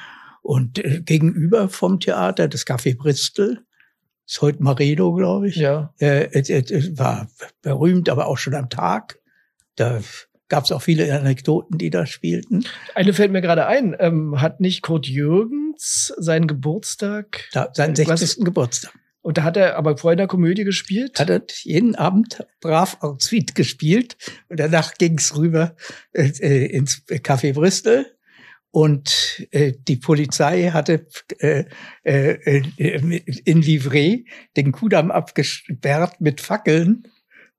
[0.40, 3.64] Und äh, gegenüber vom Theater, das Café Bristol,
[4.26, 5.56] ist heute Maredo, glaube ich.
[5.56, 5.92] Ja.
[5.98, 7.28] Äh, äh, war
[7.62, 9.18] berühmt, aber auch schon am Tag.
[9.76, 10.00] Da
[10.48, 12.64] gab es auch viele Anekdoten, die da spielten.
[12.94, 13.96] Eine fällt mir gerade ein.
[13.98, 17.48] Ähm, hat nicht Kurt Jürgens seinen Geburtstag?
[17.52, 18.08] Da, seinen 60.
[18.20, 18.36] Was?
[18.36, 18.92] Geburtstag.
[19.22, 21.18] Und da hat er aber vorher in der Komödie gespielt?
[21.18, 24.16] Hat er jeden Abend brav en suite gespielt.
[24.48, 25.76] Und danach ging's rüber
[26.12, 28.04] äh, äh ins Café Bristol.
[28.72, 31.06] Und äh, die Polizei hatte
[31.38, 31.66] äh,
[32.04, 34.24] äh, in Livret
[34.56, 37.06] den Kudamm abgesperrt mit Fackeln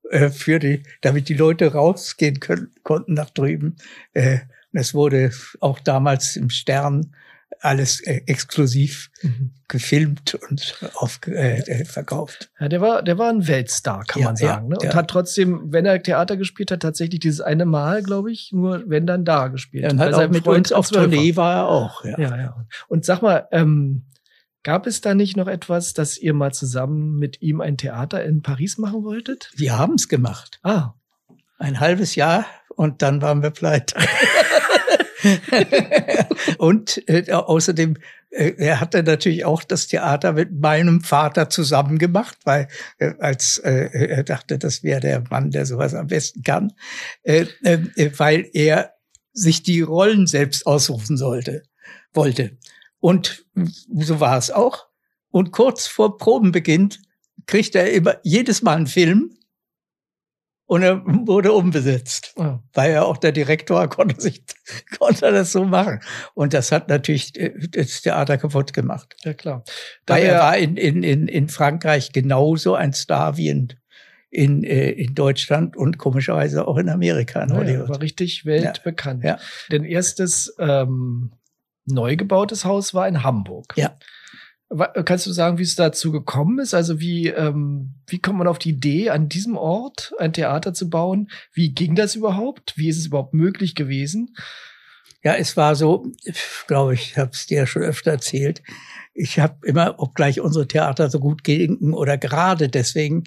[0.10, 3.76] äh, für die, damit die Leute rausgehen können, konnten nach drüben.
[4.14, 4.40] Äh,
[4.72, 7.16] es wurde auch damals im Stern
[7.64, 9.52] alles äh, exklusiv mhm.
[9.68, 12.52] gefilmt und auf, äh, äh, verkauft.
[12.60, 14.66] Ja, der war, der war ein Weltstar, kann ja, man sagen.
[14.66, 14.78] Ja, ne?
[14.82, 18.84] Und hat trotzdem, wenn er Theater gespielt hat, tatsächlich dieses eine Mal, glaube ich, nur
[18.88, 19.86] wenn dann da gespielt.
[19.86, 22.04] Ja, und halt auch mit Freund uns auf Tournee war er auch.
[22.04, 22.20] Ja.
[22.20, 22.66] ja, ja.
[22.88, 24.06] Und sag mal, ähm,
[24.66, 28.42] Gab es da nicht noch etwas, dass ihr mal zusammen mit ihm ein Theater in
[28.42, 29.52] Paris machen wolltet?
[29.56, 30.62] Wir haben es gemacht.
[30.64, 30.94] Ah.
[31.60, 33.96] Ein halbes Jahr und dann waren wir pleite.
[36.58, 37.98] und äh, außerdem,
[38.30, 43.58] äh, er hatte natürlich auch das Theater mit meinem Vater zusammen gemacht, weil äh, als
[43.60, 46.74] äh, er dachte, das wäre der Mann, der sowas am besten kann,
[47.24, 48.94] äh, äh, weil er
[49.34, 51.64] sich die Rollen selbst ausrufen sollte,
[52.14, 52.58] wollte.
[53.00, 53.46] Und
[53.96, 54.86] so war es auch.
[55.30, 56.90] Und kurz vor Probenbeginn
[57.48, 59.36] kriegt er immer jedes Mal einen Film,
[60.74, 62.34] und er wurde umbesetzt.
[62.36, 62.58] Oh.
[62.74, 64.44] Weil er auch der Direktor konnte sich,
[64.98, 66.00] konnte das so machen.
[66.34, 69.16] Und das hat natürlich äh, das Theater kaputt gemacht.
[69.22, 69.64] Ja, klar.
[70.08, 73.68] Da Weil er war in, in, in, in Frankreich genauso ein Star wie in,
[74.32, 77.44] in, äh, in Deutschland und komischerweise auch in Amerika.
[77.44, 79.24] In ja, war richtig weltbekannt.
[79.24, 79.36] Ja.
[79.36, 79.40] ja.
[79.72, 81.34] Denn erstes ähm,
[81.86, 83.76] neu gebautes Haus war in Hamburg.
[83.76, 83.96] Ja.
[85.06, 86.74] Kannst du sagen, wie es dazu gekommen ist?
[86.74, 90.90] Also wie, ähm, wie kommt man auf die Idee, an diesem Ort ein Theater zu
[90.90, 91.30] bauen?
[91.54, 92.74] Wie ging das überhaupt?
[92.78, 94.36] Wie ist es überhaupt möglich gewesen?
[95.24, 96.12] Ja, es war so,
[96.68, 98.62] glaube ich, habe es dir ja schon öfter erzählt.
[99.14, 103.24] Ich habe immer, obgleich unsere Theater so gut gingen oder gerade deswegen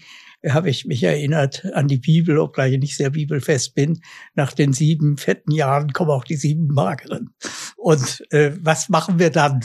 [0.46, 4.00] habe ich mich erinnert an die Bibel, obgleich ich nicht sehr bibelfest bin.
[4.34, 7.30] Nach den sieben fetten Jahren kommen auch die sieben mageren.
[7.76, 9.64] Und äh, was machen wir dann?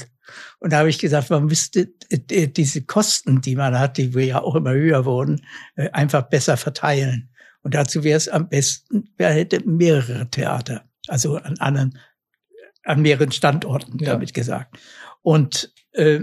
[0.59, 4.41] Und da habe ich gesagt, man müsste äh, diese Kosten, die man hat, die ja
[4.41, 7.29] auch immer höher wurden, äh, einfach besser verteilen.
[7.63, 11.99] Und dazu wäre es am besten, wer hätte mehrere Theater, also an anderen,
[12.83, 14.13] an mehreren Standorten, ja.
[14.13, 14.77] damit gesagt.
[15.21, 16.21] Und äh,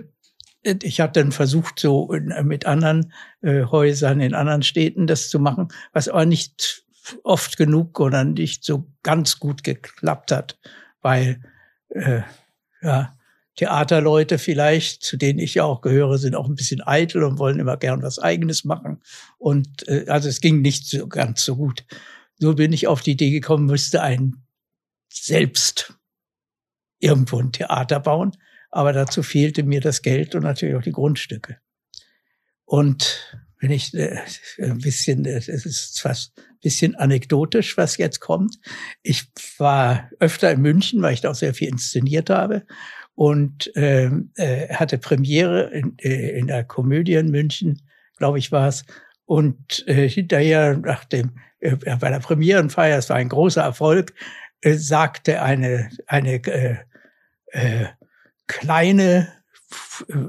[0.62, 5.68] ich habe dann versucht, so mit anderen äh, Häusern in anderen Städten das zu machen,
[5.92, 6.84] was aber nicht
[7.22, 10.58] oft genug oder nicht so ganz gut geklappt hat,
[11.00, 11.40] weil
[11.90, 12.22] äh,
[12.82, 13.16] ja,
[13.58, 17.58] Theaterleute vielleicht, zu denen ich ja auch gehöre, sind auch ein bisschen eitel und wollen
[17.58, 19.02] immer gern was Eigenes machen.
[19.36, 21.84] Und äh, also es ging nicht so ganz so gut.
[22.38, 24.44] So bin ich auf die Idee gekommen, müsste ein
[25.12, 25.92] selbst
[27.00, 28.36] irgendwo ein Theater bauen.
[28.70, 31.58] Aber dazu fehlte mir das Geld und natürlich auch die Grundstücke.
[32.64, 34.20] Und wenn ich äh,
[34.60, 38.56] ein bisschen, äh, es ist fast ein bisschen anekdotisch, was jetzt kommt.
[39.02, 42.64] Ich war öfter in München, weil ich da auch sehr viel inszeniert habe
[43.18, 47.82] und ähm, äh, hatte Premiere in, äh, in der Komödie in München,
[48.16, 48.84] glaube ich, war es.
[49.24, 54.14] Und äh, hinterher, nach dem, äh, bei der Premierenfeier, es war ein großer Erfolg,
[54.60, 56.76] äh, sagte eine, eine äh,
[57.46, 57.86] äh,
[58.46, 59.32] kleine,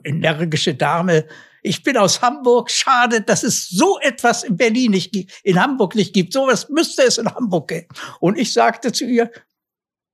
[0.04, 1.28] energische Dame,
[1.62, 5.94] ich bin aus Hamburg, schade, dass es so etwas in Berlin nicht gibt, in Hamburg
[5.94, 6.34] nicht gibt.
[6.34, 7.90] Sowas müsste es in Hamburg geben.
[8.20, 9.30] Und ich sagte zu ihr,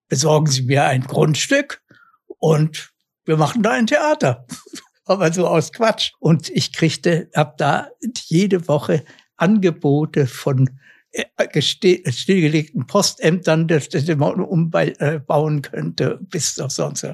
[0.09, 1.84] besorgen Sie mir ein Grundstück
[2.39, 2.91] und
[3.25, 4.45] wir machen da ein Theater.
[5.05, 6.13] Aber so aus Quatsch.
[6.19, 7.89] Und ich kriegte ab da
[8.27, 9.03] jede Woche
[9.37, 10.79] Angebote von
[11.11, 17.07] äh, stillgelegten Postämtern, dass man umbauen könnte, bis auf sonst.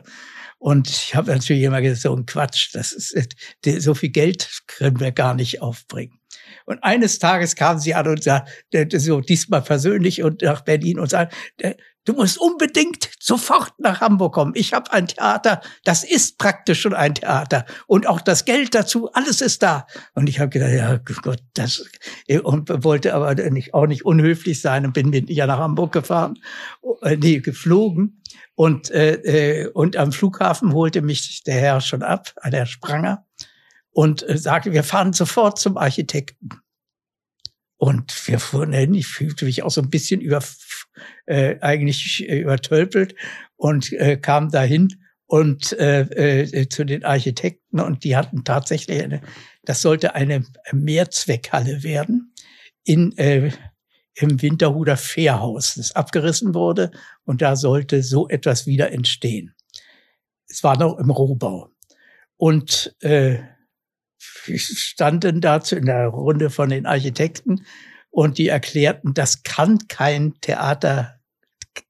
[0.58, 3.36] Und ich habe natürlich immer gesagt, so ein Quatsch, das ist,
[3.80, 6.20] so viel Geld können wir gar nicht aufbringen.
[6.66, 11.10] Und eines Tages kam sie an und sagte, so diesmal persönlich und nach Berlin und
[11.10, 14.54] sagte, Du musst unbedingt sofort nach Hamburg kommen.
[14.56, 17.66] Ich habe ein Theater, das ist praktisch schon ein Theater.
[17.86, 19.86] Und auch das Geld dazu, alles ist da.
[20.16, 21.86] Und ich habe gedacht, ja Gott, das
[22.44, 26.40] und wollte aber nicht, auch nicht unhöflich sein und bin mit ja nach Hamburg gefahren,
[27.04, 28.22] äh, nee, geflogen.
[28.56, 29.14] Und, äh,
[29.64, 33.26] äh, und am Flughafen holte mich der Herr schon ab, der Spranger,
[33.92, 36.50] und äh, sagte, wir fahren sofort zum Architekten.
[37.78, 40.44] Und wir fuhren hin, ich fühlte mich auch so ein bisschen über,
[41.25, 43.15] äh, eigentlich übertölpelt
[43.56, 44.89] und äh, kam dahin
[45.25, 49.21] und äh, äh, zu den Architekten und die hatten tatsächlich eine,
[49.63, 52.34] das sollte eine Mehrzweckhalle werden
[52.84, 53.51] in äh,
[54.15, 56.91] im Winterhuder Fährhaus, das abgerissen wurde
[57.23, 59.56] und da sollte so etwas wieder entstehen.
[60.47, 61.69] Es war noch im Rohbau.
[62.36, 63.39] Und äh,
[64.17, 67.65] standen dazu in der Runde von den Architekten
[68.12, 71.21] und die erklärten, das kann kein Theater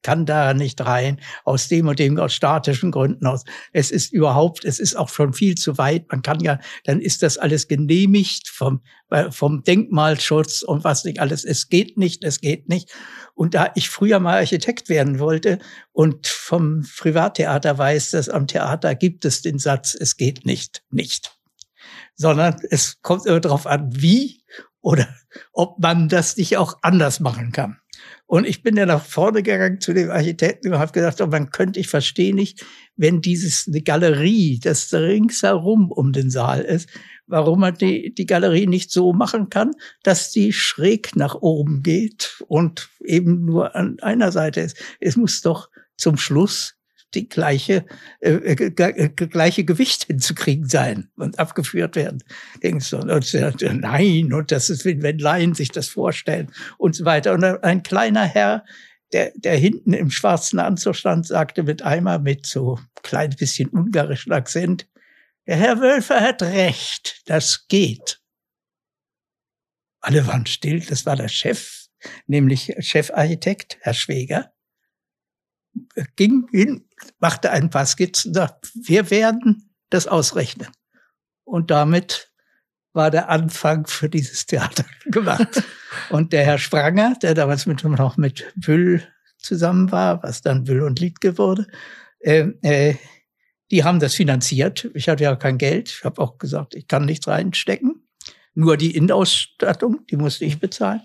[0.03, 3.43] kann da nicht rein, aus dem und dem, aus statischen Gründen aus.
[3.73, 6.05] Es ist überhaupt, es ist auch schon viel zu weit.
[6.12, 11.19] Man kann ja, dann ist das alles genehmigt vom, äh, vom Denkmalschutz und was nicht
[11.19, 11.43] alles.
[11.43, 12.91] Es geht nicht, es geht nicht.
[13.34, 15.60] Und da ich früher mal Architekt werden wollte
[15.91, 21.31] und vom Privattheater weiß, dass am Theater gibt es den Satz, es geht nicht, nicht
[22.15, 24.43] sondern es kommt immer darauf an, wie
[24.82, 25.08] oder
[25.54, 27.78] ob man das nicht auch anders machen kann.
[28.26, 31.50] Und ich bin ja nach vorne gegangen zu dem Architekten und habe gedacht, oh, man
[31.52, 32.65] könnte, ich verstehe nicht,
[32.96, 36.89] wenn dieses eine Galerie, das ringsherum um den Saal ist,
[37.28, 39.72] warum man die, die Galerie nicht so machen kann,
[40.04, 44.78] dass die schräg nach oben geht und eben nur an einer Seite ist.
[45.00, 46.76] Es muss doch zum Schluss
[47.13, 47.86] die gleiche,
[48.19, 52.24] äh, äh, äh gleiche Gewicht hinzukriegen sein und abgeführt werden.
[52.63, 53.34] Denkst du, und,
[53.82, 57.34] nein, und das ist, wenn Laien sich das vorstellen und so weiter.
[57.34, 58.63] Und ein kleiner Herr,
[59.13, 64.32] der, der hinten im schwarzen Anzug stand, sagte mit einmal mit so klein bisschen ungarischen
[64.32, 64.88] Akzent,
[65.47, 68.21] der Herr Wölfer hat recht, das geht.
[70.00, 71.88] Alle waren still, das war der Chef,
[72.26, 74.52] nämlich Chefarchitekt, Herr Schweger
[76.15, 76.86] ging hin,
[77.19, 80.67] machte ein paar Skizzen, sagte, wir werden das ausrechnen.
[81.43, 82.31] Und damit
[82.93, 85.63] war der Anfang für dieses Theater gemacht.
[86.09, 90.81] und der Herr Spranger, der damals mit, noch mit Büll zusammen war, was dann Büll
[90.81, 91.67] und Liedke wurde,
[92.19, 92.95] äh, äh,
[93.71, 94.89] die haben das finanziert.
[94.93, 95.89] Ich hatte ja kein Geld.
[95.89, 98.07] Ich habe auch gesagt, ich kann nichts reinstecken.
[98.53, 101.01] Nur die Innenausstattung, die musste ich bezahlen.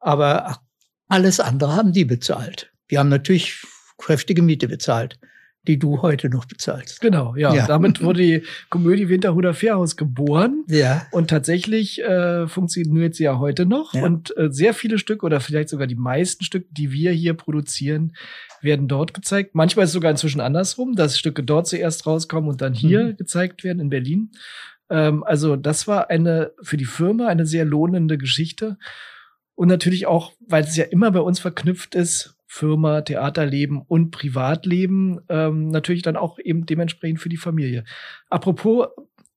[0.00, 0.62] Aber
[1.08, 2.72] alles andere haben die bezahlt.
[2.90, 3.62] Die haben natürlich
[4.02, 5.18] kräftige Miete bezahlt,
[5.68, 7.00] die du heute noch bezahlst.
[7.00, 7.54] Genau, ja.
[7.54, 7.66] ja.
[7.66, 10.64] Damit wurde die Komödie Winterhuder Fährhaus geboren.
[10.66, 11.06] Ja.
[11.12, 13.94] Und tatsächlich äh, funktioniert sie ja heute noch.
[13.94, 14.02] Ja.
[14.02, 18.16] Und äh, sehr viele Stücke oder vielleicht sogar die meisten Stücke, die wir hier produzieren,
[18.60, 19.54] werden dort gezeigt.
[19.54, 23.16] Manchmal ist es sogar inzwischen andersrum, dass Stücke dort zuerst rauskommen und dann hier mhm.
[23.16, 24.32] gezeigt werden in Berlin.
[24.90, 28.78] Ähm, also das war eine für die Firma eine sehr lohnende Geschichte.
[29.54, 35.20] Und natürlich auch, weil es ja immer bei uns verknüpft ist, Firma, Theaterleben und Privatleben
[35.30, 37.84] ähm, natürlich dann auch eben dementsprechend für die Familie.
[38.28, 38.88] Apropos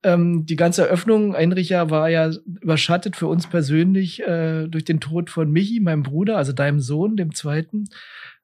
[0.04, 5.30] ähm, die ganze Eröffnung, Einricher war ja überschattet für uns persönlich äh, durch den Tod
[5.30, 7.86] von Michi, meinem Bruder, also deinem Sohn, dem zweiten.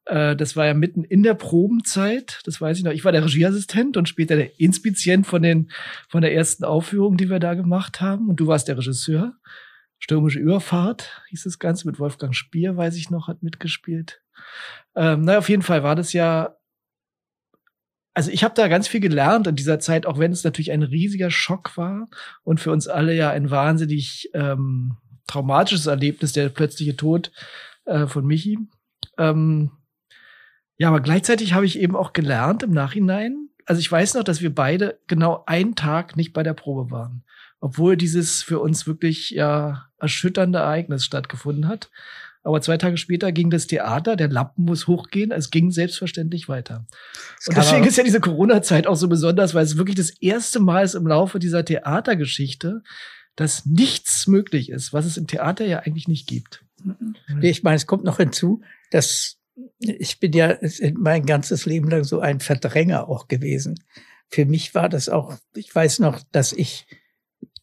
[0.05, 2.93] Äh, das war ja mitten in der Probenzeit, das weiß ich noch.
[2.93, 5.69] Ich war der Regieassistent und später der Inspizient von den
[6.07, 8.29] von der ersten Aufführung, die wir da gemacht haben.
[8.29, 9.33] Und du warst der Regisseur.
[10.01, 14.23] Stürmische Überfahrt hieß das Ganze mit Wolfgang Spier, weiß ich noch, hat mitgespielt.
[14.95, 16.55] Ähm, naja, auf jeden Fall war das ja.
[18.13, 20.81] Also ich habe da ganz viel gelernt in dieser Zeit, auch wenn es natürlich ein
[20.81, 22.09] riesiger Schock war
[22.43, 27.31] und für uns alle ja ein wahnsinnig ähm, traumatisches Erlebnis, der plötzliche Tod
[27.85, 28.57] äh, von Michi.
[29.19, 29.71] Ähm,
[30.77, 33.49] ja, aber gleichzeitig habe ich eben auch gelernt im Nachhinein.
[33.67, 37.23] Also ich weiß noch, dass wir beide genau einen Tag nicht bei der Probe waren,
[37.59, 41.89] obwohl dieses für uns wirklich ja erschütternde Ereignis stattgefunden hat.
[42.43, 46.87] Aber zwei Tage später ging das Theater, der Lappen muss hochgehen, es ging selbstverständlich weiter.
[47.47, 50.83] Und deswegen ist ja diese Corona-Zeit auch so besonders, weil es wirklich das erste Mal
[50.83, 52.81] ist im Laufe dieser Theatergeschichte,
[53.35, 56.65] dass nichts möglich ist, was es im Theater ja eigentlich nicht gibt.
[57.41, 59.37] Ich meine, es kommt noch hinzu, dass
[59.77, 60.57] ich bin ja
[60.95, 63.75] mein ganzes Leben lang so ein Verdränger auch gewesen.
[64.29, 66.87] Für mich war das auch, ich weiß noch, dass ich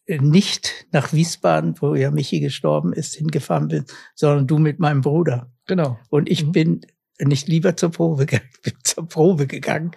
[0.08, 5.52] nicht nach Wiesbaden, wo ja Michi gestorben ist, hingefahren bin, sondern du mit meinem Bruder.
[5.66, 5.98] Genau.
[6.08, 6.52] Und ich mhm.
[6.52, 6.80] bin
[7.20, 8.26] nicht lieber zur Probe,
[8.84, 9.92] zur Probe gegangen,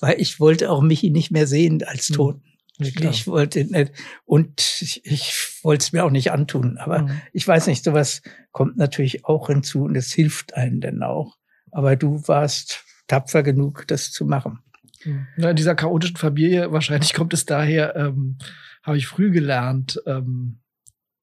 [0.00, 2.14] weil ich wollte auch Michi nicht mehr sehen als mhm.
[2.14, 2.42] Toten.
[2.78, 3.08] Mhm.
[3.10, 3.92] Ich wollte nicht,
[4.24, 6.76] und ich, ich wollte es mir auch nicht antun.
[6.78, 7.20] Aber mhm.
[7.32, 8.22] ich weiß nicht, sowas
[8.52, 11.36] kommt natürlich auch hinzu und es hilft einem dann auch.
[11.70, 14.58] Aber du warst tapfer genug, das zu machen.
[15.04, 15.26] Mhm.
[15.36, 18.38] Ja, in dieser chaotischen Familie, wahrscheinlich kommt es daher, ähm,
[18.84, 20.60] habe ich früh gelernt, ähm,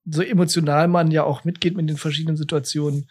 [0.06, 3.08] so emotional man ja auch mitgeht mit den verschiedenen Situationen,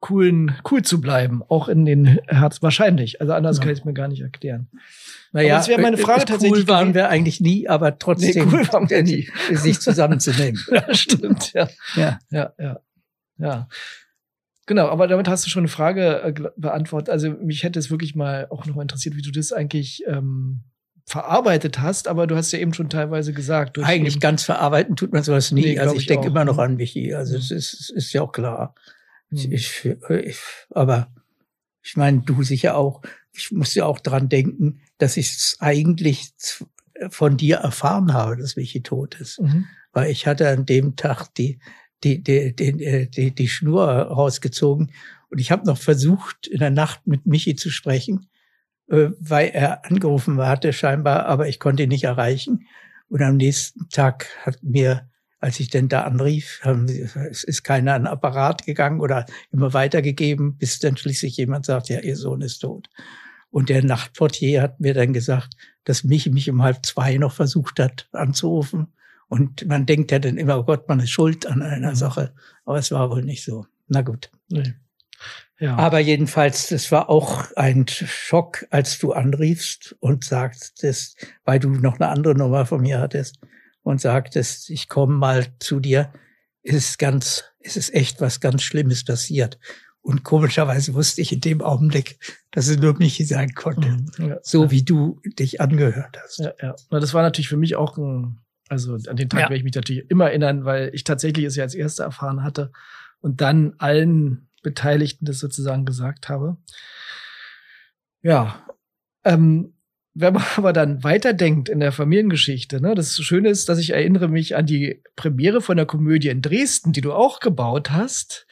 [0.00, 3.20] coolen, cool zu bleiben, auch in den Herz wahrscheinlich.
[3.20, 3.62] Also anders ja.
[3.62, 4.68] kann ich es mir gar nicht erklären.
[5.32, 6.62] Naja, aber das wäre meine Frage cool tatsächlich.
[6.62, 9.28] Cool waren wir eigentlich nie, aber trotzdem nee, cool waren wir nie.
[9.52, 10.60] sich zusammenzunehmen.
[10.70, 11.68] ja, stimmt, ja.
[11.94, 12.80] Ja, ja, ja.
[13.38, 13.68] ja.
[14.66, 17.10] Genau, aber damit hast du schon eine Frage äh, beantwortet.
[17.10, 20.62] Also mich hätte es wirklich mal auch noch interessiert, wie du das eigentlich ähm,
[21.06, 23.78] verarbeitet hast, aber du hast ja eben schon teilweise gesagt.
[23.78, 25.62] Eigentlich ganz verarbeiten tut man sowas nie.
[25.62, 27.14] Nee, also ich, ich denke immer noch an Michi.
[27.14, 28.74] Also es ist, ist ja auch klar.
[29.30, 29.52] Mhm.
[29.52, 30.38] Ich, ich,
[30.70, 31.12] aber
[31.82, 33.02] ich meine, du sicher auch.
[33.32, 36.32] Ich muss ja auch dran denken, dass ich es eigentlich
[37.08, 39.40] von dir erfahren habe, dass Michi tot ist.
[39.40, 39.66] Mhm.
[39.92, 41.58] Weil ich hatte an dem Tag die,
[42.04, 44.92] die, die, die, die, die Schnur rausgezogen
[45.30, 48.31] und ich habe noch versucht, in der Nacht mit Michi zu sprechen äh,
[48.92, 52.66] weil er angerufen hatte scheinbar, aber ich konnte ihn nicht erreichen.
[53.08, 55.08] Und am nächsten Tag hat mir,
[55.40, 60.56] als ich denn da anrief, haben, es ist keiner an Apparat gegangen oder immer weitergegeben,
[60.58, 62.90] bis dann schließlich jemand sagt, ja, ihr Sohn ist tot.
[63.50, 67.80] Und der Nachtportier hat mir dann gesagt, dass mich mich um halb zwei noch versucht
[67.80, 68.88] hat anzurufen.
[69.28, 72.34] Und man denkt ja dann immer, oh Gott, man ist schuld an einer Sache.
[72.64, 73.66] Aber es war wohl nicht so.
[73.88, 74.30] Na gut.
[74.48, 74.74] Nee.
[75.58, 75.76] Ja.
[75.76, 82.00] Aber jedenfalls, das war auch ein Schock, als du anriefst und sagtest, weil du noch
[82.00, 83.38] eine andere Nummer von mir hattest
[83.82, 86.12] und sagtest, ich komme mal zu dir.
[86.64, 89.58] Es ist ganz, es ist echt was ganz Schlimmes passiert.
[90.00, 92.18] Und komischerweise wusste ich in dem Augenblick,
[92.50, 93.88] dass es nur mich sein konnte.
[93.88, 94.10] Mhm.
[94.18, 94.70] Ja, so ja.
[94.72, 96.40] wie du dich angehört hast.
[96.40, 96.74] Ja, ja.
[96.90, 99.44] Na, das war natürlich für mich auch ein, also an den Tag ja.
[99.44, 102.72] werde ich mich natürlich immer erinnern, weil ich tatsächlich es ja als erster erfahren hatte
[103.20, 106.56] und dann allen Beteiligten das sozusagen gesagt habe.
[108.22, 108.66] Ja,
[109.24, 109.74] ähm,
[110.14, 114.28] wenn man aber dann weiterdenkt in der Familiengeschichte, ne, das Schöne ist, dass ich erinnere
[114.28, 118.46] mich an die Premiere von der Komödie in Dresden, die du auch gebaut hast.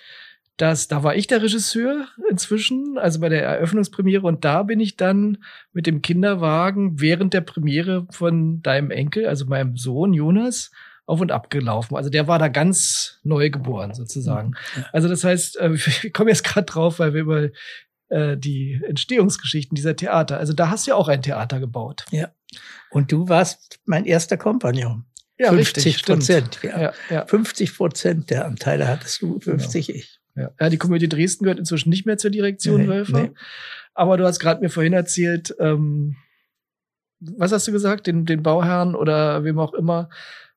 [0.56, 4.96] Das, da war ich der Regisseur inzwischen, also bei der Eröffnungspremiere, und da bin ich
[4.96, 5.38] dann
[5.72, 10.70] mit dem Kinderwagen während der Premiere von deinem Enkel, also meinem Sohn Jonas,
[11.10, 11.96] auf und ab gelaufen.
[11.96, 14.52] Also der war da ganz neu geboren sozusagen.
[14.92, 17.48] Also das heißt, äh, ich komme jetzt gerade drauf, weil wir über
[18.08, 22.04] äh, die Entstehungsgeschichten dieser Theater, also da hast du ja auch ein Theater gebaut.
[22.12, 22.30] Ja.
[22.90, 25.04] Und du warst mein erster Kompagnon.
[25.36, 26.60] Ja, 50 Prozent.
[26.62, 26.80] Ja.
[26.80, 27.26] Ja, ja.
[27.26, 29.98] 50 Prozent der Anteile hattest du, 50 genau.
[29.98, 30.20] ich.
[30.36, 30.50] Ja.
[30.60, 33.22] ja, die Komödie Dresden gehört inzwischen nicht mehr zur Direktion, nee, Wölfer.
[33.22, 33.30] Nee.
[33.94, 36.16] Aber du hast gerade mir vorhin erzählt, ähm,
[37.18, 40.08] was hast du gesagt, den, den Bauherrn oder wem auch immer,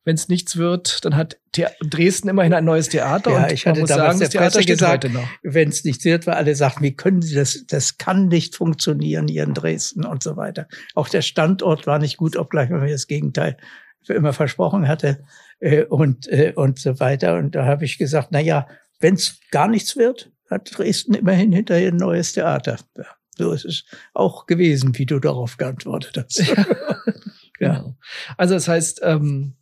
[0.05, 3.31] wenn es nichts wird, dann hat The Dresden immerhin ein neues Theater.
[3.31, 5.09] Ja, ich hatte damals sagen, der Presse gesagt,
[5.43, 9.27] wenn es nichts wird, weil alle sagten, wie können Sie das, das kann nicht funktionieren
[9.27, 10.67] hier in Dresden und so weiter.
[10.93, 13.57] Auch der Standort war nicht gut, obgleich man mir das Gegenteil
[14.01, 15.23] für immer versprochen hatte
[15.59, 17.37] äh, und, äh, und so weiter.
[17.37, 18.67] Und da habe ich gesagt, na ja,
[18.99, 22.77] wenn es gar nichts wird, hat Dresden immerhin hinterher ein neues Theater.
[22.97, 23.05] Ja,
[23.37, 26.39] so ist es auch gewesen, wie du darauf geantwortet hast.
[27.59, 27.77] ja.
[27.77, 27.97] Genau.
[28.37, 29.55] Also das heißt, ähm,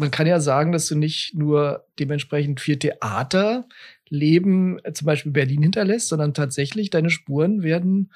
[0.00, 5.62] man kann ja sagen, dass du nicht nur dementsprechend viel Theaterleben, äh, zum Beispiel Berlin
[5.62, 8.10] hinterlässt, sondern tatsächlich deine Spuren werden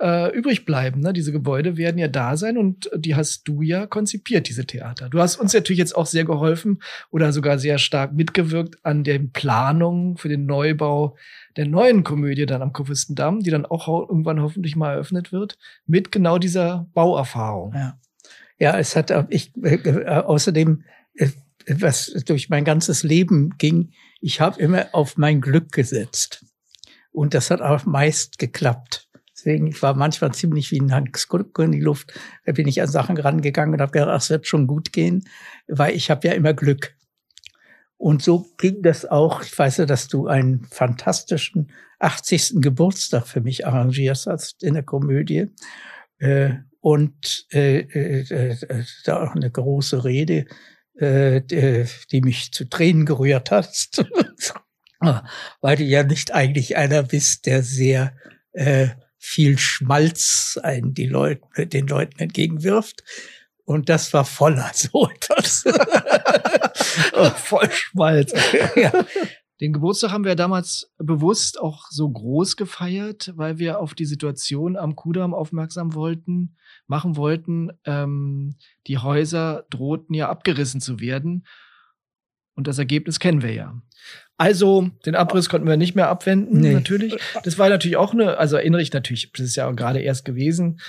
[0.00, 1.00] äh, übrig bleiben.
[1.00, 1.12] Ne?
[1.12, 5.08] Diese Gebäude werden ja da sein und die hast du ja konzipiert, diese Theater.
[5.08, 9.32] Du hast uns natürlich jetzt auch sehr geholfen oder sogar sehr stark mitgewirkt an den
[9.32, 11.16] Planungen für den Neubau
[11.56, 16.12] der neuen Komödie dann am Kurfürstendamm, die dann auch irgendwann hoffentlich mal eröffnet wird, mit
[16.12, 17.72] genau dieser Bauerfahrung.
[17.74, 17.98] Ja,
[18.58, 20.84] ja es hat ich äh, äh außerdem
[21.68, 26.44] was durch mein ganzes Leben ging, ich habe immer auf mein Glück gesetzt.
[27.10, 29.08] Und das hat auch meist geklappt.
[29.32, 32.12] Deswegen, ich war manchmal ziemlich wie ein Hans Kuck in die Luft.
[32.44, 35.28] Da bin ich an Sachen rangegangen und habe gedacht, ach, es wird schon gut gehen,
[35.68, 36.94] weil ich habe ja immer Glück.
[37.96, 39.42] Und so ging das auch.
[39.42, 42.54] Ich weiß ja, dass du einen fantastischen 80.
[42.60, 45.46] Geburtstag für mich arrangiert hast in der Komödie.
[46.18, 50.46] Äh, und äh, äh, da auch eine große Rede
[50.98, 54.04] äh, die mich zu Tränen gerührt hast,
[55.60, 58.14] weil du ja nicht eigentlich einer bist, der sehr
[58.52, 58.88] äh,
[59.18, 63.04] viel Schmalz ein, die Leute, den Leuten entgegenwirft.
[63.64, 65.64] Und das war voller so etwas.
[67.36, 68.32] Voll Schmalz.
[68.76, 69.04] ja.
[69.60, 74.76] Den Geburtstag haben wir damals bewusst auch so groß gefeiert, weil wir auf die Situation
[74.76, 76.56] am Kudamm aufmerksam wollten,
[76.86, 77.72] machen wollten.
[77.84, 78.54] Ähm,
[78.86, 81.44] die Häuser drohten ja abgerissen zu werden.
[82.54, 83.80] Und das Ergebnis kennen wir ja.
[84.36, 86.72] Also, den Abriss konnten wir nicht mehr abwenden, nee.
[86.72, 87.16] natürlich.
[87.42, 90.80] Das war natürlich auch eine, also erinnere ich natürlich, das ist ja gerade erst gewesen,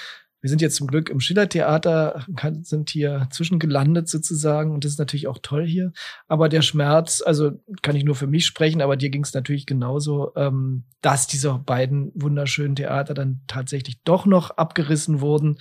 [0.42, 2.26] wir sind jetzt zum Glück im Schillertheater,
[2.62, 5.92] sind hier zwischengelandet sozusagen und das ist natürlich auch toll hier.
[6.28, 9.66] Aber der Schmerz, also kann ich nur für mich sprechen, aber dir ging es natürlich
[9.66, 15.60] genauso, ähm, dass diese beiden wunderschönen Theater dann tatsächlich doch noch abgerissen wurden,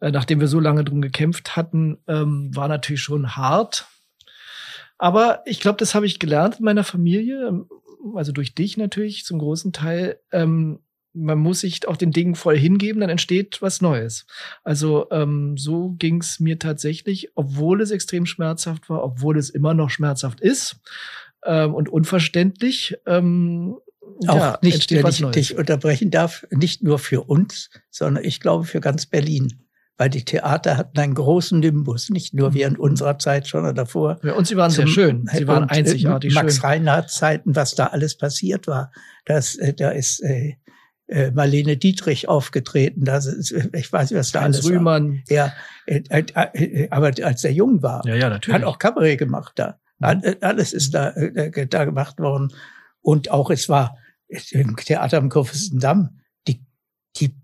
[0.00, 3.86] äh, nachdem wir so lange drum gekämpft hatten, ähm, war natürlich schon hart.
[4.98, 7.66] Aber ich glaube, das habe ich gelernt in meiner Familie,
[8.14, 10.18] also durch dich natürlich zum großen Teil.
[10.32, 10.80] Ähm,
[11.16, 14.26] man muss sich auch den Dingen voll hingeben, dann entsteht was Neues.
[14.62, 19.74] Also ähm, so ging es mir tatsächlich, obwohl es extrem schmerzhaft war, obwohl es immer
[19.74, 20.76] noch schmerzhaft ist
[21.44, 22.96] ähm, und unverständlich.
[23.06, 23.76] Ähm,
[24.28, 25.34] auch ja, nicht, wenn ich Neues.
[25.34, 29.62] dich unterbrechen darf, nicht nur für uns, sondern ich glaube für ganz Berlin.
[29.98, 32.84] Weil die Theater hatten einen großen Nimbus, nicht nur während mhm.
[32.84, 34.20] unserer Zeit, sondern davor.
[34.22, 35.26] Ja, und sie waren sehr schön.
[35.32, 36.62] Sie waren einzigartig Max schön.
[36.62, 38.92] Max Reinhardt Zeiten, was da alles passiert war.
[39.24, 40.56] Das, äh, da ist äh,
[41.08, 43.04] äh, Marlene Dietrich aufgetreten.
[43.04, 45.22] Das ist, ich weiß nicht, was da Hans alles Rühmann.
[45.28, 45.36] War.
[45.36, 45.52] Ja,
[45.86, 48.54] äh, äh, aber als er jung war, ja, ja, natürlich.
[48.60, 49.78] hat auch Kabarett gemacht da.
[49.98, 50.36] Mhm.
[50.40, 52.52] Alles ist da, da gemacht worden.
[53.00, 53.96] Und auch es war
[54.50, 56.64] im Theater am Kurfürstendamm die,
[57.16, 57.34] die,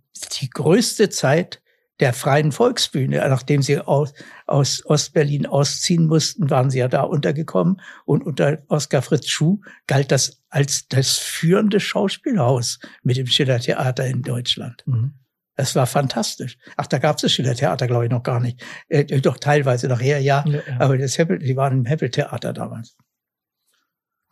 [0.40, 1.61] die größte Zeit
[2.00, 3.18] der Freien Volksbühne.
[3.28, 4.12] Nachdem sie aus,
[4.46, 7.80] aus Ostberlin ausziehen mussten, waren sie ja da untergekommen.
[8.04, 14.22] Und unter Oskar Fritz Schuh galt das als das führende Schauspielhaus mit dem Schillertheater in
[14.22, 14.82] Deutschland.
[14.86, 15.14] Mhm.
[15.54, 16.56] Das war fantastisch.
[16.76, 18.64] Ach, da gab es das Schillertheater, glaube ich, noch gar nicht.
[18.88, 20.44] Äh, doch teilweise nachher, ja.
[20.46, 20.80] ja, ja.
[20.80, 22.96] Aber das Heppel, die waren im Heppel-Theater damals.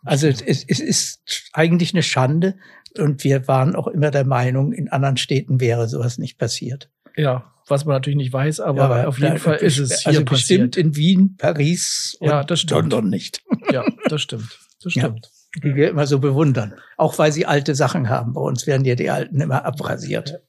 [0.03, 2.57] Also es, es ist eigentlich eine Schande
[2.97, 6.89] und wir waren auch immer der Meinung, in anderen Städten wäre sowas nicht passiert.
[7.15, 10.09] Ja, was man natürlich nicht weiß, aber, ja, aber auf jeden Fall ist es hier
[10.09, 12.45] also bestimmt in Wien, Paris und ja.
[12.69, 13.41] London nicht.
[13.71, 14.59] Ja, das stimmt.
[14.83, 15.31] Das stimmt.
[15.55, 16.75] Ja, die wir immer so bewundern.
[16.97, 18.33] Auch weil sie alte Sachen haben.
[18.33, 20.41] Bei uns werden ja die alten immer abrasiert.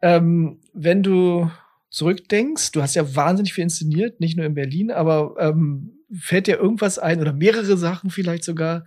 [0.00, 1.50] Ähm, wenn du
[1.90, 6.58] zurückdenkst, du hast ja wahnsinnig viel inszeniert, nicht nur in Berlin, aber ähm, fällt dir
[6.58, 8.84] irgendwas ein oder mehrere Sachen vielleicht sogar,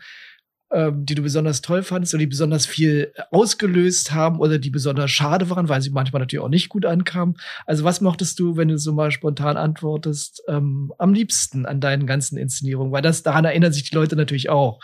[0.74, 5.12] ähm, die du besonders toll fandest oder die besonders viel ausgelöst haben oder die besonders
[5.12, 7.36] schade waren, weil sie manchmal natürlich auch nicht gut ankamen.
[7.66, 12.08] Also was mochtest du, wenn du so mal spontan antwortest, ähm, am liebsten an deinen
[12.08, 12.94] ganzen Inszenierungen?
[12.94, 14.80] Weil das daran erinnern sich die Leute natürlich auch.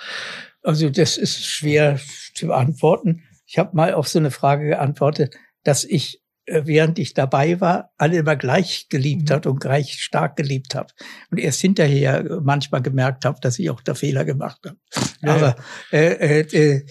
[0.62, 2.00] Also das ist schwer
[2.34, 3.24] zu beantworten.
[3.46, 7.92] Ich habe mal auf so eine Frage geantwortet, dass ich äh, während ich dabei war,
[7.98, 9.34] alle immer gleich geliebt mhm.
[9.34, 10.94] hat und gleich stark geliebt habe.
[11.30, 14.78] Und erst hinterher manchmal gemerkt habe, dass ich auch da Fehler gemacht habe.
[15.22, 15.56] Ja, aber,
[15.92, 16.86] äh, äh, äh,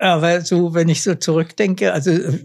[0.00, 2.40] aber so, wenn ich so zurückdenke, also äh,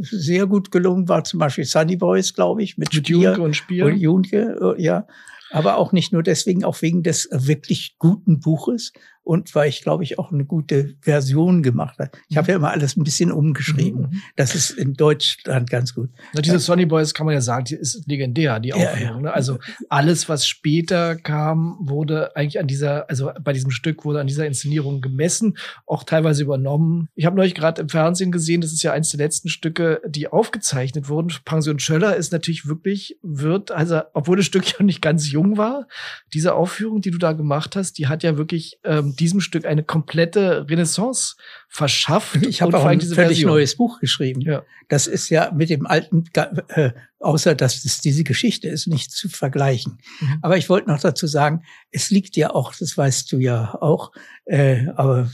[0.00, 3.54] sehr gut gelungen war zum Beispiel Sunny Boys, glaube ich, mit, mit Spier Junke und
[3.54, 3.86] Spier.
[3.86, 5.06] Und Junke, äh, ja.
[5.50, 8.92] Aber auch nicht nur deswegen, auch wegen des wirklich guten Buches
[9.24, 12.10] und weil ich, glaube ich, auch eine gute Version gemacht habe.
[12.28, 14.02] Ich habe ja immer alles ein bisschen umgeschrieben.
[14.02, 14.22] Mhm.
[14.36, 16.10] Das ist in Deutschland ganz gut.
[16.34, 18.98] Na, diese Sonny Boys kann man ja sagen, die ist legendär, die Aufführung.
[19.00, 19.20] Ja, ja.
[19.20, 19.32] Ne?
[19.32, 19.58] Also
[19.88, 24.46] alles, was später kam, wurde eigentlich an dieser, also bei diesem Stück wurde an dieser
[24.46, 25.56] Inszenierung gemessen,
[25.86, 27.08] auch teilweise übernommen.
[27.14, 30.28] Ich habe neulich gerade im Fernsehen gesehen, das ist ja eines der letzten Stücke, die
[30.28, 31.32] aufgezeichnet wurden.
[31.44, 35.86] Pension Schöller ist natürlich wirklich, wird, also obwohl das Stück ja nicht ganz jung war,
[36.34, 39.82] diese Aufführung, die du da gemacht hast, die hat ja wirklich ähm, diesem Stück eine
[39.82, 41.36] komplette Renaissance
[41.68, 42.36] verschafft.
[42.46, 43.50] Ich habe auch ein völlig Version.
[43.50, 44.40] neues Buch geschrieben.
[44.40, 44.62] Ja.
[44.88, 46.24] Das ist ja mit dem alten,
[46.68, 49.98] äh, außer dass es diese Geschichte ist, nicht zu vergleichen.
[50.20, 50.38] Mhm.
[50.42, 54.12] Aber ich wollte noch dazu sagen, es liegt ja auch, das weißt du ja auch,
[54.44, 55.30] äh, aber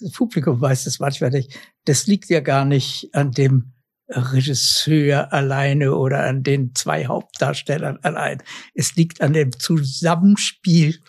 [0.00, 3.74] das Publikum weiß das manchmal nicht, das liegt ja gar nicht an dem
[4.08, 8.42] Regisseur alleine oder an den zwei Hauptdarstellern allein.
[8.74, 11.00] Es liegt an dem Zusammenspiel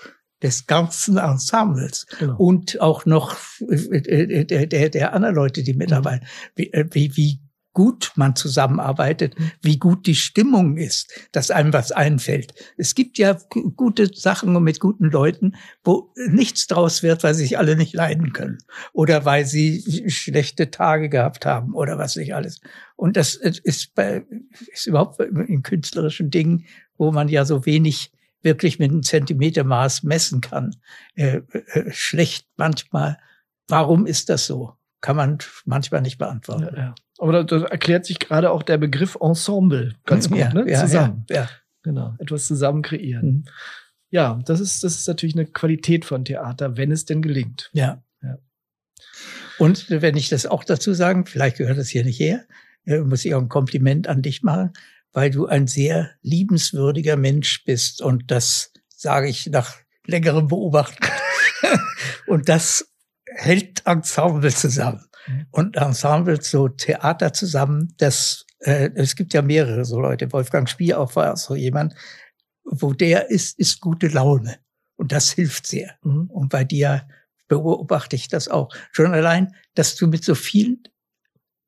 [0.46, 2.38] des ganzen Ensembles genau.
[2.38, 3.36] und auch noch
[3.68, 7.40] äh, äh, der, der, der anderen Leute, die mitarbeiten, wie, äh, wie, wie
[7.74, 9.52] gut man zusammenarbeitet, mhm.
[9.62, 12.54] wie gut die Stimmung ist, dass einem was einfällt.
[12.78, 13.38] Es gibt ja
[13.76, 18.32] gute Sachen mit guten Leuten, wo nichts draus wird, weil sie sich alle nicht leiden
[18.32, 18.60] können
[18.94, 22.62] oder weil sie schlechte Tage gehabt haben oder was nicht alles.
[22.96, 24.24] Und das ist bei,
[24.72, 26.66] ist überhaupt in künstlerischen Dingen,
[26.98, 28.12] wo man ja so wenig
[28.46, 30.78] wirklich mit einem Zentimetermaß messen kann.
[31.16, 33.18] Äh, äh, schlecht manchmal.
[33.68, 34.74] Warum ist das so?
[35.02, 36.64] Kann man manchmal nicht beantworten.
[36.64, 36.96] Ja, ja.
[37.18, 40.66] Aber da, erklärt sich gerade auch der Begriff Ensemble ganz gut, ja, ne?
[40.66, 41.26] Zusammen.
[41.30, 41.50] Ja,
[41.84, 42.16] Genau.
[42.18, 43.26] Etwas zusammen kreieren.
[43.26, 43.46] Mhm.
[44.10, 47.70] Ja, das ist, das ist natürlich eine Qualität von Theater, wenn es denn gelingt.
[47.74, 48.02] Ja.
[48.24, 48.40] ja.
[49.60, 52.46] Und wenn ich das auch dazu sagen, vielleicht gehört das hier nicht her,
[52.86, 54.74] äh, muss ich auch ein Kompliment an dich machen
[55.16, 58.02] weil du ein sehr liebenswürdiger Mensch bist.
[58.02, 61.08] Und das sage ich nach längerem Beobachten.
[62.28, 62.94] und das
[63.26, 65.06] hält Ensemble zusammen.
[65.26, 65.48] Mhm.
[65.52, 70.34] Und Ensemble, so Theater zusammen, das, äh, es gibt ja mehrere so Leute.
[70.34, 71.96] Wolfgang Spier auch war so jemand,
[72.66, 74.60] wo der ist, ist gute Laune.
[74.98, 75.96] Und das hilft sehr.
[76.04, 76.30] Mhm.
[76.30, 77.08] Und bei dir
[77.48, 78.68] beobachte ich das auch.
[78.92, 80.84] Schon allein, dass du mit so vielen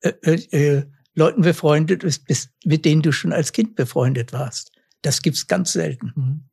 [0.02, 0.84] äh, äh,
[1.18, 4.72] Leuten befreundet bist, mit denen du schon als Kind befreundet warst.
[5.02, 6.14] Das gibt's ganz selten.
[6.16, 6.44] Mhm.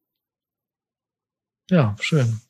[1.70, 2.40] Ja, schön.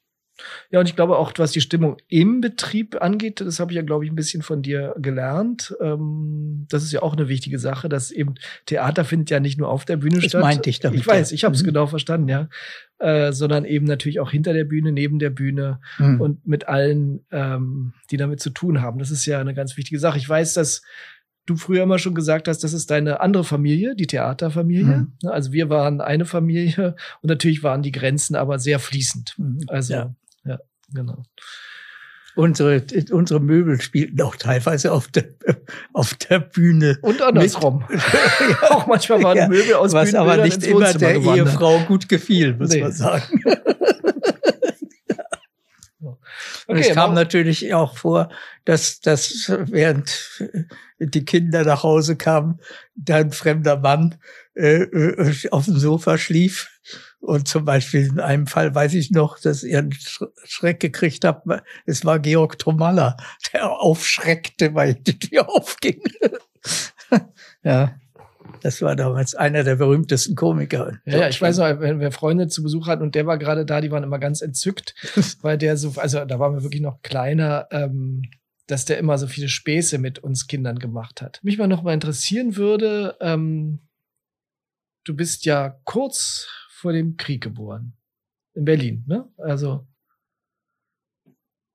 [0.71, 3.83] Ja, und ich glaube auch, was die Stimmung im Betrieb angeht, das habe ich ja,
[3.83, 5.77] glaube ich, ein bisschen von dir gelernt.
[5.81, 8.35] Ähm, das ist ja auch eine wichtige Sache, dass eben
[8.67, 10.43] Theater findet ja nicht nur auf der Bühne das statt.
[10.43, 10.99] meinte ich damit.
[10.99, 11.67] Ich weiß, ich habe es mhm.
[11.67, 12.49] genau verstanden, ja.
[12.99, 16.21] Äh, sondern eben natürlich auch hinter der Bühne, neben der Bühne mhm.
[16.21, 18.99] und mit allen, ähm, die damit zu tun haben.
[18.99, 20.19] Das ist ja eine ganz wichtige Sache.
[20.19, 20.83] Ich weiß, dass
[21.47, 24.97] du früher immer schon gesagt hast, das ist deine andere Familie, die Theaterfamilie.
[24.97, 25.13] Mhm.
[25.23, 29.35] Ne, also wir waren eine Familie und natürlich waren die Grenzen aber sehr fließend.
[29.39, 29.61] Mhm.
[29.69, 30.15] Also ja,
[30.45, 30.59] ja
[30.93, 31.23] genau.
[32.37, 32.83] Unsere,
[33.13, 35.27] unsere Möbel spielten auch teilweise auf der,
[35.93, 36.99] auf der Bühne.
[37.01, 37.85] Und andersrum.
[37.91, 41.47] ja, auch manchmal waren ja, Möbel aus Was aber nicht immer der gewandert.
[41.47, 42.81] Ehefrau gut gefiel, muss nee.
[42.81, 43.41] man sagen.
[46.67, 48.31] Und okay, es kam natürlich auch vor,
[48.65, 50.43] dass, dass während
[50.99, 52.61] die Kinder nach Hause kamen,
[52.95, 54.17] da ein fremder Mann
[54.55, 56.71] äh, äh auf dem Sofa schlief.
[57.21, 59.95] Und zum Beispiel in einem Fall weiß ich noch, dass ihr einen
[60.45, 61.47] Schreck gekriegt habt.
[61.87, 63.17] Es war Georg Tomalla,
[63.53, 66.03] der aufschreckte, weil die Tür aufging.
[67.63, 67.95] ja.
[68.65, 70.99] Das war damals einer der berühmtesten Komiker.
[71.05, 73.67] Ja, ja ich weiß noch, wenn wir Freunde zu Besuch hatten und der war gerade
[73.67, 74.95] da, die waren immer ganz entzückt,
[75.43, 78.23] weil der so, also da waren wir wirklich noch kleiner, ähm,
[78.67, 81.41] dass der immer so viele Späße mit uns Kindern gemacht hat.
[81.43, 83.81] Mich mal noch mal interessieren würde, ähm,
[85.05, 87.93] du bist ja kurz vor dem Krieg geboren.
[88.55, 89.29] In Berlin, ne?
[89.37, 89.87] Also.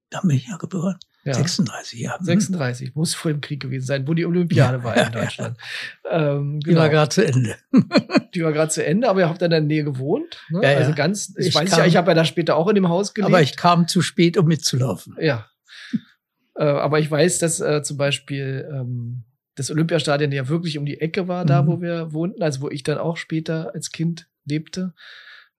[0.09, 0.97] Da bin ich ja geboren.
[1.29, 1.35] Ja.
[1.35, 2.23] 36 Jahre.
[2.23, 5.57] 36, muss vor dem Krieg gewesen sein, wo die Olympiade war in Deutschland.
[6.09, 6.71] ähm, genau.
[6.71, 7.55] Die war gerade zu Ende.
[8.33, 10.37] die war gerade zu Ende, aber ihr habt in der Nähe gewohnt.
[10.49, 10.61] Ne?
[10.63, 10.77] Ja, ja.
[10.77, 12.89] Also ganz, ich, ich weiß kam, ja, ich habe ja da später auch in dem
[12.89, 13.31] Haus gelebt.
[13.31, 15.15] Aber ich kam zu spät, um mitzulaufen.
[15.19, 15.47] Ja.
[16.55, 19.23] äh, aber ich weiß, dass äh, zum Beispiel ähm,
[19.55, 21.67] das Olympiastadion ja wirklich um die Ecke war, da mhm.
[21.67, 24.93] wo wir wohnten, also wo ich dann auch später als Kind lebte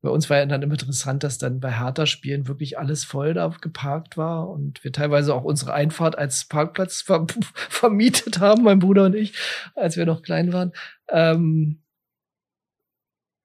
[0.03, 3.49] bei uns war ja dann immer interessant, dass dann bei Hertha-Spielen wirklich alles voll da
[3.49, 9.05] geparkt war und wir teilweise auch unsere Einfahrt als Parkplatz ver vermietet haben, mein Bruder
[9.07, 9.35] und ich,
[9.75, 10.73] als wir noch klein waren.
[11.09, 11.83] Ähm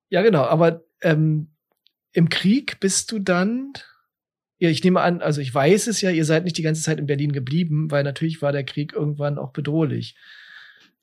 [0.10, 1.52] ja, genau, aber ähm,
[2.14, 3.74] im Krieg bist du dann,
[4.58, 7.00] ja, ich nehme an, also ich weiß es ja, ihr seid nicht die ganze Zeit
[7.00, 10.16] in Berlin geblieben, weil natürlich war der Krieg irgendwann auch bedrohlich.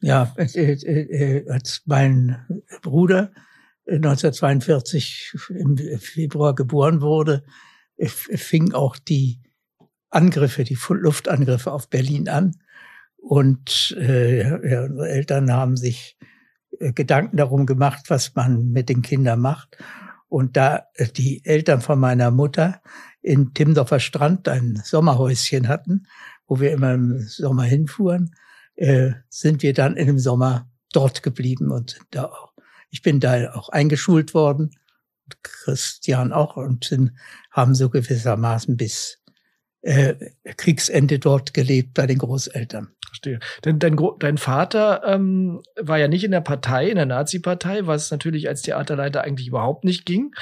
[0.01, 3.33] Ja, äh, äh, äh, als mein Bruder
[3.87, 7.45] 1942 im Februar geboren wurde,
[7.99, 9.41] fing auch die
[10.11, 12.57] Angriffe, die Luftangriffe auf Berlin an.
[13.17, 16.19] Und äh, ja, unsere Eltern haben sich
[16.79, 19.79] äh, Gedanken darum gemacht, was man mit den Kindern macht.
[20.29, 22.83] Und da äh, die Eltern von meiner Mutter
[23.21, 26.07] in Timdorfer Strand ein Sommerhäuschen hatten,
[26.47, 28.35] wo wir immer im Sommer hinfuhren,
[28.75, 32.52] äh, sind wir dann dem Sommer dort geblieben und sind da auch
[32.93, 34.71] ich bin da auch eingeschult worden,
[35.43, 37.13] Christian auch, und sind,
[37.51, 39.19] haben so gewissermaßen bis
[39.81, 40.15] äh,
[40.57, 42.95] Kriegsende dort gelebt bei den Großeltern.
[43.07, 43.41] Verstehe.
[43.65, 48.11] Denn dein, dein Vater ähm, war ja nicht in der Partei, in der Nazi-Partei, was
[48.11, 50.35] natürlich als Theaterleiter eigentlich überhaupt nicht ging.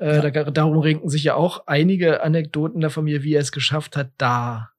[0.00, 0.30] Äh, ja.
[0.30, 4.10] da, darum renken sich ja auch einige Anekdoten der Familie, wie er es geschafft hat,
[4.16, 4.70] da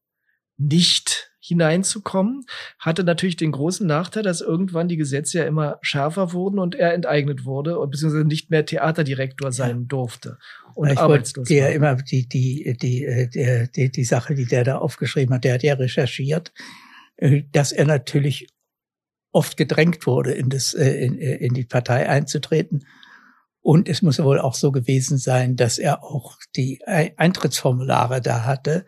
[0.57, 2.45] nicht hineinzukommen,
[2.79, 6.93] hatte natürlich den großen Nachteil, dass irgendwann die Gesetze ja immer schärfer wurden und er
[6.93, 9.85] enteignet wurde und beziehungsweise nicht mehr Theaterdirektor sein ja.
[9.87, 10.37] durfte
[10.77, 11.69] und ich arbeitslos war.
[11.71, 15.55] immer die, die, die, äh, die, die, die Sache, die der da aufgeschrieben hat, der
[15.55, 16.53] hat ja recherchiert,
[17.15, 18.47] äh, dass er natürlich
[19.31, 22.85] oft gedrängt wurde, in, das, äh, in, in die Partei einzutreten.
[23.61, 28.85] Und es muss wohl auch so gewesen sein, dass er auch die Eintrittsformulare da hatte,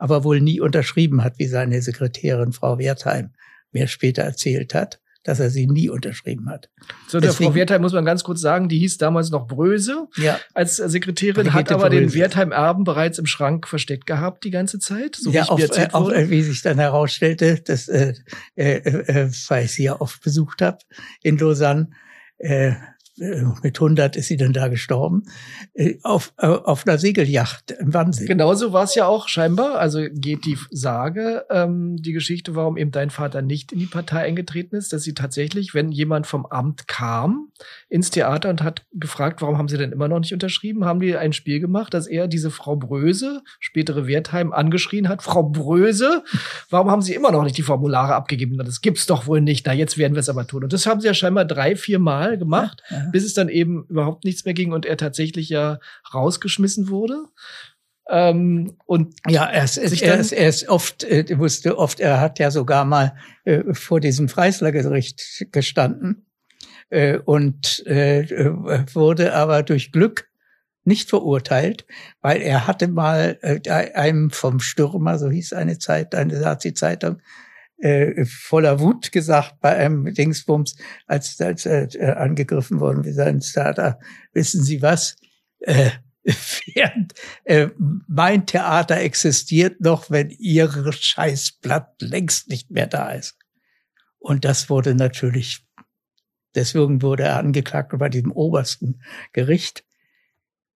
[0.00, 3.30] aber wohl nie unterschrieben hat, wie seine Sekretärin Frau Wertheim
[3.70, 6.70] mir später erzählt hat, dass er sie nie unterschrieben hat.
[7.06, 10.08] So, der Deswegen, Frau Wertheim muss man ganz kurz sagen, die hieß damals noch Bröse
[10.16, 10.40] ja.
[10.54, 12.00] als Sekretärin, Brigitte hat aber Bröse.
[12.00, 16.10] den Wertheim-Erben bereits im Schrank versteckt gehabt die ganze Zeit, so ja, wie äh, auch,
[16.10, 18.14] äh, wie sich dann herausstellte, dass, äh,
[18.56, 20.78] äh, äh, weil ich sie ja oft besucht habe
[21.22, 21.90] in Lausanne,
[22.38, 22.74] äh, äh,
[23.16, 25.24] mit 100 ist sie dann da gestorben,
[25.74, 28.26] äh, auf, äh, auf einer Segelyacht im Wannsee.
[28.26, 29.78] Genauso war es ja auch scheinbar.
[29.78, 34.20] Also geht die Sage, ähm, die Geschichte, warum eben dein Vater nicht in die Partei
[34.20, 37.48] eingetreten ist, dass sie tatsächlich, wenn jemand vom Amt kam
[37.88, 41.16] ins Theater und hat gefragt, warum haben sie denn immer noch nicht unterschrieben, haben die
[41.16, 46.24] ein Spiel gemacht, dass er diese Frau Bröse, spätere Wertheim, angeschrien hat, Frau Bröse,
[46.70, 48.56] warum haben sie immer noch nicht die Formulare abgegeben?
[48.58, 49.66] Das gibt's doch wohl nicht.
[49.66, 50.64] Na, jetzt werden wir es aber tun.
[50.64, 52.82] Und das haben sie ja scheinbar drei, vier Mal gemacht.
[52.90, 55.78] Ja, ja bis es dann eben überhaupt nichts mehr ging und er tatsächlich ja
[56.12, 57.24] rausgeschmissen wurde.
[58.08, 62.38] Ähm, und ja, er ist, er ist, er ist oft, äh, wusste oft, er hat
[62.38, 66.26] ja sogar mal äh, vor diesem Freisler-Gericht gestanden
[66.88, 68.28] äh, und äh,
[68.94, 70.28] wurde aber durch Glück
[70.84, 71.86] nicht verurteilt,
[72.20, 77.22] weil er hatte mal äh, einem vom Stürmer, so hieß eine Zeit, eine Nazi-Zeitung,
[77.80, 80.76] äh, voller Wut gesagt bei einem Dingsbums,
[81.06, 83.98] als, als äh, angegriffen worden wie sein Starter.
[84.32, 85.16] Wissen Sie was?
[85.60, 85.90] Äh,
[86.74, 87.14] während,
[87.44, 87.68] äh,
[88.06, 93.36] mein Theater existiert noch, wenn Ihr Scheißblatt längst nicht mehr da ist.
[94.18, 95.66] Und das wurde natürlich,
[96.54, 99.00] deswegen wurde er angeklagt bei diesem obersten
[99.32, 99.84] Gericht.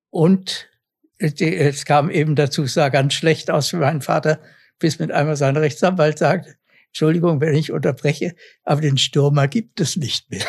[0.09, 0.71] Und
[1.19, 4.41] es kam eben dazu, es sah ganz schlecht aus für meinen Vater,
[4.79, 6.57] bis mit einmal sein Rechtsanwalt sagt,
[6.95, 10.47] Entschuldigung, wenn ich unterbreche, aber den Stürmer gibt es nicht mehr.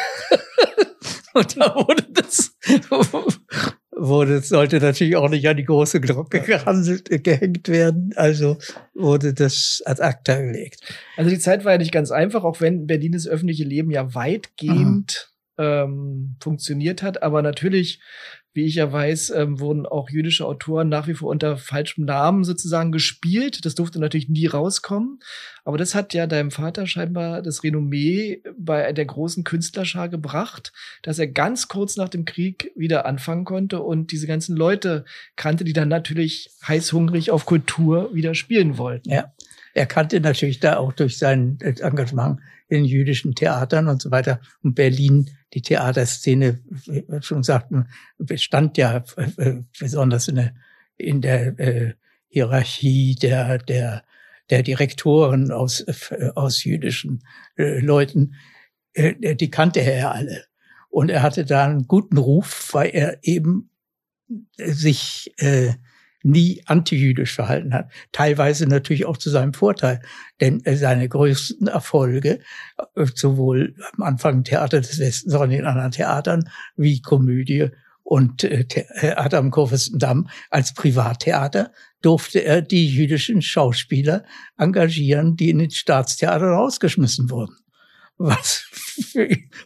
[1.34, 2.56] und da wurde das,
[3.92, 8.14] wurde, sollte natürlich auch nicht an die große Glocke gehandelt, gehängt werden.
[8.16, 8.60] Also
[8.94, 10.82] wurde das ad acta gelegt.
[11.18, 14.14] Also die Zeit war ja nicht ganz einfach, auch wenn Berlin das öffentliche Leben ja
[14.14, 17.24] weitgehend ähm, funktioniert hat.
[17.24, 18.00] Aber natürlich
[18.56, 22.44] wie ich ja weiß, ähm, wurden auch jüdische Autoren nach wie vor unter falschem Namen
[22.44, 23.66] sozusagen gespielt.
[23.66, 25.20] Das durfte natürlich nie rauskommen.
[25.66, 31.20] Aber das hat ja deinem Vater scheinbar das Renommee bei der großen Künstlerschar gebracht, dass
[31.20, 35.04] er ganz kurz nach dem Krieg wieder anfangen konnte und diese ganzen Leute
[35.36, 39.10] kannte, die dann natürlich heißhungrig auf Kultur wieder spielen wollten.
[39.10, 39.34] Ja.
[39.74, 44.76] Er kannte natürlich da auch durch sein Engagement in jüdischen Theatern und so weiter und
[44.76, 47.88] Berlin die Theaterszene, wie schon sagten,
[48.18, 49.04] bestand ja
[49.38, 50.54] äh, besonders in der,
[50.98, 51.94] in der äh,
[52.28, 54.04] Hierarchie der, der,
[54.50, 57.24] der Direktoren aus, äh, aus jüdischen
[57.58, 58.36] äh, Leuten.
[58.94, 60.44] Äh, die kannte er ja alle.
[60.90, 63.70] Und er hatte da einen guten Ruf, weil er eben
[64.58, 65.74] sich äh,
[66.26, 67.92] nie antijüdisch verhalten hat.
[68.12, 70.02] Teilweise natürlich auch zu seinem Vorteil.
[70.42, 72.40] Denn äh, seine größten Erfolge,
[72.96, 77.70] äh, sowohl am Anfang Theater des Westens, sondern in anderen Theatern wie Komödie
[78.04, 81.72] und äh, Theater am Kurfürstendamm als Privattheater,
[82.02, 84.24] durfte er die jüdischen Schauspieler
[84.58, 87.56] engagieren, die in den Staatstheatern rausgeschmissen wurden
[88.18, 88.66] was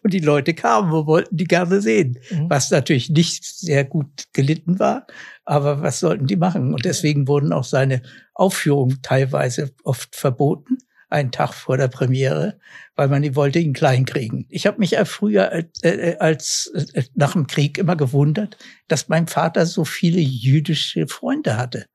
[0.04, 2.50] und die Leute kamen und wollten die gerne sehen, mhm.
[2.50, 5.06] was natürlich nicht sehr gut gelitten war,
[5.45, 6.74] aber was sollten die machen?
[6.74, 8.02] Und deswegen wurden auch seine
[8.34, 10.78] Aufführungen teilweise oft verboten,
[11.10, 12.60] einen Tag vor der Premiere,
[12.95, 14.45] weil man die wollte ihn klein kriegen.
[14.50, 19.10] Ich habe mich ja früher als, äh, als äh, nach dem Krieg immer gewundert, dass
[19.10, 21.86] mein Vater so viele jüdische Freunde hatte.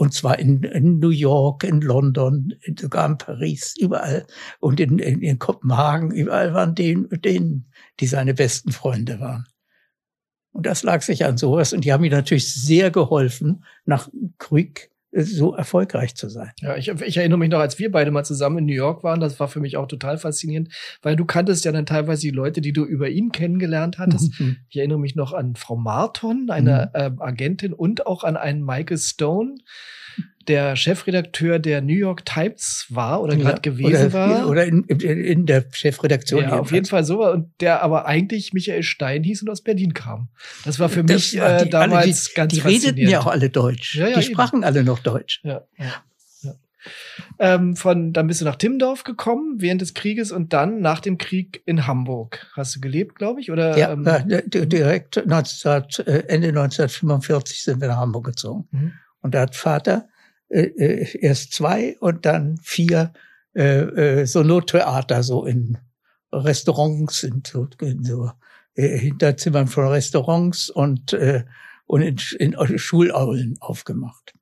[0.00, 4.26] Und zwar in, in New York, in London, sogar in Paris, überall.
[4.58, 7.70] Und in, in, in Kopenhagen, überall waren denen, denen,
[8.00, 9.46] die seine besten Freunde waren.
[10.52, 11.74] Und das lag sich an sowas.
[11.74, 16.52] Und die haben ihm natürlich sehr geholfen, nach Krieg so erfolgreich zu sein.
[16.60, 19.20] Ja, ich, ich, erinnere mich noch, als wir beide mal zusammen in New York waren,
[19.20, 20.68] das war für mich auch total faszinierend,
[21.02, 24.38] weil du kanntest ja dann teilweise die Leute, die du über ihn kennengelernt hattest.
[24.40, 24.58] Mhm.
[24.68, 27.00] Ich erinnere mich noch an Frau Marton, eine mhm.
[27.00, 29.56] äh, Agentin, und auch an einen Michael Stone,
[30.48, 34.48] der Chefredakteur der New York Times war oder gerade ja, gewesen oder, war.
[34.48, 36.42] Oder in, in der Chefredaktion.
[36.42, 37.32] Ja, auf jeden Fall so war.
[37.32, 40.28] Und der aber eigentlich Michael Stein hieß und aus Berlin kam.
[40.64, 43.26] Das war für das, mich äh, die, damals alle, die, ganz Die redeten ja auch
[43.26, 43.96] alle Deutsch.
[43.96, 44.64] Ja, ja, die sprachen eben.
[44.64, 45.40] alle noch Deutsch.
[45.44, 46.02] Ja, ja.
[47.38, 51.18] Ähm, von, dann bist du nach Timmendorf gekommen während des Krieges und dann nach dem
[51.18, 52.50] Krieg in Hamburg.
[52.54, 53.50] Hast du gelebt, glaube ich?
[53.50, 54.04] Oder, ja, ähm,
[54.48, 55.70] direkt 19,
[56.06, 58.66] äh, Ende 1945 sind wir nach Hamburg gezogen.
[58.70, 58.92] Mhm.
[59.22, 60.08] Und da hat Vater
[60.48, 63.12] äh, äh, erst zwei und dann vier
[63.54, 63.80] äh,
[64.20, 65.78] äh, so Nottheater so in
[66.32, 68.30] Restaurants, in so, in so
[68.74, 71.44] äh, Hinterzimmern von Restaurants und, äh,
[71.86, 74.32] und in, in Schulaulen aufgemacht.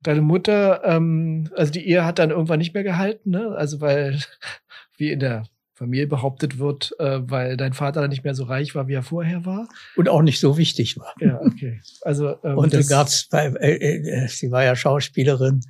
[0.00, 3.54] Deine Mutter, ähm, also die Ehe hat dann irgendwann nicht mehr gehalten, ne?
[3.56, 4.20] Also weil,
[4.96, 5.44] wie in der
[5.78, 9.02] Familie behauptet wird, äh, weil dein Vater dann nicht mehr so reich war, wie er
[9.02, 9.68] vorher war.
[9.96, 11.14] Und auch nicht so wichtig war.
[11.20, 11.80] Ja, okay.
[12.02, 15.60] Also, ähm, und dann gab's bei, äh, äh, sie war ja Schauspielerin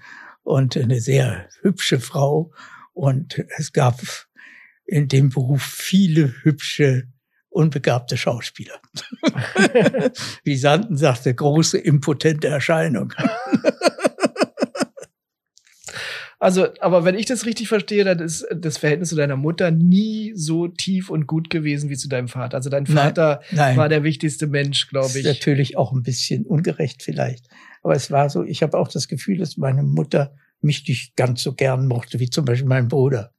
[0.42, 2.52] und eine sehr hübsche Frau.
[2.94, 4.00] Und es gab
[4.86, 7.04] in dem Beruf viele hübsche,
[7.50, 8.80] unbegabte Schauspieler.
[10.44, 13.12] Wie Sanden sagte, große impotente Erscheinung.
[16.40, 20.32] Also, aber wenn ich das richtig verstehe, dann ist das Verhältnis zu deiner Mutter nie
[20.36, 22.56] so tief und gut gewesen wie zu deinem Vater.
[22.56, 23.76] Also dein Vater nein, nein.
[23.76, 25.24] war der wichtigste Mensch, glaube ich.
[25.24, 27.48] Natürlich auch ein bisschen ungerecht vielleicht.
[27.82, 31.42] Aber es war so, ich habe auch das Gefühl, dass meine Mutter mich nicht ganz
[31.42, 33.32] so gern mochte, wie zum Beispiel mein Bruder.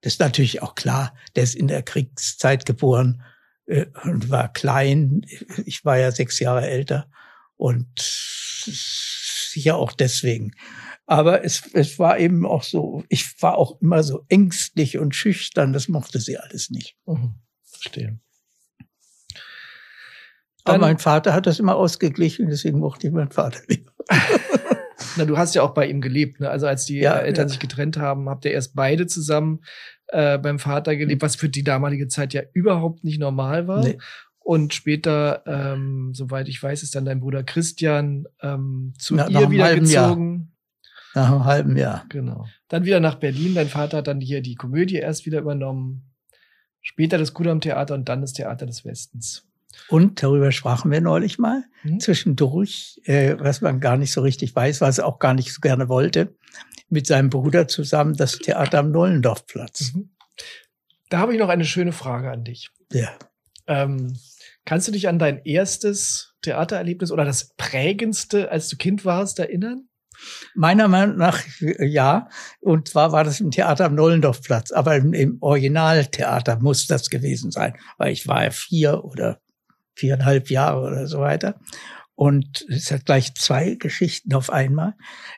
[0.00, 3.22] Das ist natürlich auch klar, der ist in der Kriegszeit geboren
[3.66, 5.22] äh, und war klein.
[5.66, 7.08] Ich war ja sechs Jahre älter
[7.56, 10.52] und sicher auch deswegen.
[11.06, 15.72] Aber es, es war eben auch so, ich war auch immer so ängstlich und schüchtern,
[15.72, 16.96] das mochte sie alles nicht.
[17.06, 17.36] Mhm.
[17.62, 18.18] Verstehe.
[20.64, 23.92] Aber mein Vater hat das immer ausgeglichen, deswegen mochte ich meinen Vater lieber.
[25.16, 26.50] Na, du hast ja auch bei ihm gelebt, ne?
[26.50, 27.48] Also als die ja, Eltern ja.
[27.50, 29.60] sich getrennt haben, habt ihr erst beide zusammen
[30.08, 33.84] äh, beim Vater gelebt, was für die damalige Zeit ja überhaupt nicht normal war.
[33.84, 33.98] Nee.
[34.38, 39.50] Und später, ähm, soweit ich weiß, ist dann dein Bruder Christian ähm, zu Na, ihr
[39.50, 40.55] wieder gezogen.
[41.16, 42.04] Nach einem halben Jahr.
[42.10, 42.46] Genau.
[42.68, 43.54] Dann wieder nach Berlin.
[43.54, 46.12] Dein Vater hat dann hier die Komödie erst wieder übernommen.
[46.82, 49.48] Später das Kudam Theater und dann das Theater des Westens.
[49.88, 52.00] Und darüber sprachen wir neulich mal mhm.
[52.00, 55.60] zwischendurch, äh, was man gar nicht so richtig weiß, was er auch gar nicht so
[55.60, 56.36] gerne wollte,
[56.90, 59.94] mit seinem Bruder zusammen das Theater am Nollendorfplatz.
[59.94, 60.10] Mhm.
[61.08, 62.68] Da habe ich noch eine schöne Frage an dich.
[62.92, 63.08] Ja.
[63.66, 64.18] Ähm,
[64.66, 69.88] kannst du dich an dein erstes Theatererlebnis oder das prägendste, als du Kind warst, erinnern?
[70.54, 72.28] Meiner Meinung nach ja.
[72.60, 74.72] Und zwar war das im Theater am Nollendorfplatz.
[74.72, 79.40] Aber im, Originaltheater muss das gewesen sein, weil ich war ja vier oder
[79.94, 81.60] viereinhalb Jahre oder so weiter.
[82.14, 84.94] Und es hat gleich zwei Geschichten auf einmal.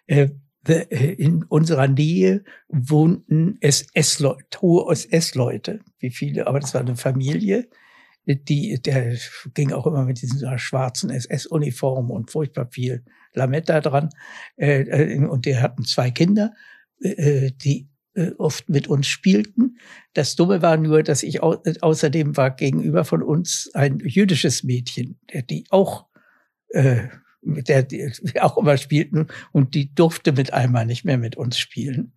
[0.06, 0.28] Äh,
[0.68, 7.68] äh, in unserer Nähe wohnten SS-Leute, hohe SS-Leute, wie viele, aber das war eine Familie,
[8.26, 9.16] die, der
[9.54, 13.04] ging auch immer mit diesen schwarzen SS-Uniformen und furchtbar viel
[13.34, 14.10] Lametta dran.
[14.56, 16.54] Äh, äh, und die hatten zwei Kinder,
[17.00, 17.88] die
[18.38, 19.78] oft mit uns spielten.
[20.14, 25.20] Das Dumme war nur, dass ich au außerdem war gegenüber von uns ein jüdisches Mädchen,
[25.48, 26.06] die auch
[26.70, 27.06] äh,
[27.40, 31.58] mit der die auch immer spielten und die durfte mit einmal nicht mehr mit uns
[31.58, 32.12] spielen.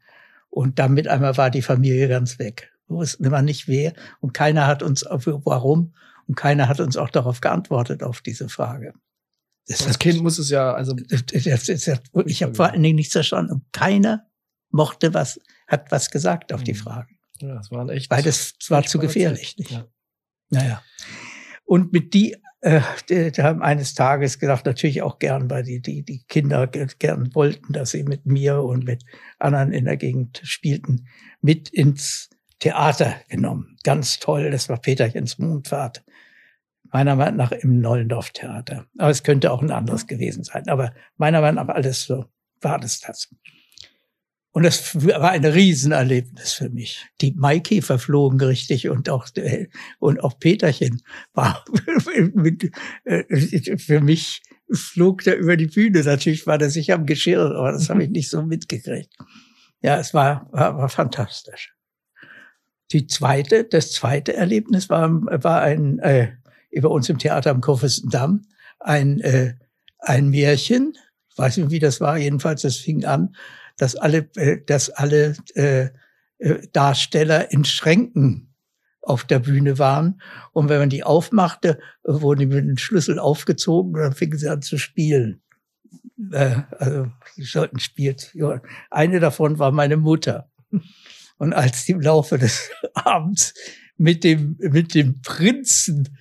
[0.50, 2.74] Und dann mit einmal war die Familie ganz weg.
[2.88, 5.94] Wussten immer nicht wer und keiner hat uns, warum
[6.28, 8.94] und keiner hat uns auch darauf geantwortet auf diese Frage.
[9.72, 10.94] Das, das Kind muss es ja, also.
[10.94, 13.54] Das, das, das, ich habe vor allen Dingen nichts verstanden.
[13.54, 14.26] Und keiner
[14.70, 16.78] mochte was, hat was gesagt auf die mhm.
[16.78, 17.18] Fragen.
[17.40, 18.10] Ja, das waren echt.
[18.12, 19.58] Weil das war zu gefährlich.
[19.58, 19.72] Nicht?
[19.72, 19.88] Ja.
[20.50, 20.84] Naja.
[21.66, 25.82] Und mit die äh, die, die haben eines Tages gedacht, natürlich auch gern, weil die,
[25.82, 29.04] die, die Kinder gern wollten, dass sie mit mir und mit
[29.40, 31.08] anderen in der Gegend spielten,
[31.42, 33.78] mit ins Theater genommen.
[33.84, 36.04] Ganz toll, das war Peterchens Mondfahrt.
[36.92, 38.86] Meiner Meinung nach im Nollendorf-Theater.
[38.98, 40.68] Aber es könnte auch ein anderes gewesen sein.
[40.68, 42.26] Aber meiner Meinung nach alles so
[42.60, 43.30] war das das.
[44.54, 47.06] Und das war ein Riesenerlebnis für mich.
[47.22, 49.28] Die Maikäfer flogen richtig und auch,
[50.00, 51.02] und auch Peterchen
[51.34, 51.64] war
[53.06, 54.42] äh, für mich
[54.74, 56.04] flog der über die Bühne.
[56.04, 59.16] Natürlich war der sich am Geschirr, aber das habe ich nicht so mitgekriegt.
[59.82, 61.74] Ja, es war, war, war fantastisch.
[62.92, 66.34] Die zweite, das zweite Erlebnis war, war ein, äh,
[66.72, 68.44] über uns im Theater am Kurfürstendamm,
[68.80, 69.56] ein, äh,
[70.00, 70.94] ein Märchen.
[71.30, 72.18] Ich weiß nicht, wie das war.
[72.18, 73.36] Jedenfalls, das fing an
[73.82, 75.90] dass alle, äh, dass alle äh,
[76.38, 78.54] äh, Darsteller in Schränken
[79.02, 80.22] auf der Bühne waren.
[80.54, 84.50] Und wenn man die aufmachte, wurden die mit dem Schlüssel aufgezogen und dann fingen sie
[84.50, 85.42] an zu spielen.
[86.32, 88.18] Äh, also sie sollten spielen.
[88.92, 90.52] Eine davon war meine Mutter.
[91.40, 93.56] Und als die im Laufe des Abends
[93.98, 96.16] mit dem, mit dem Prinzen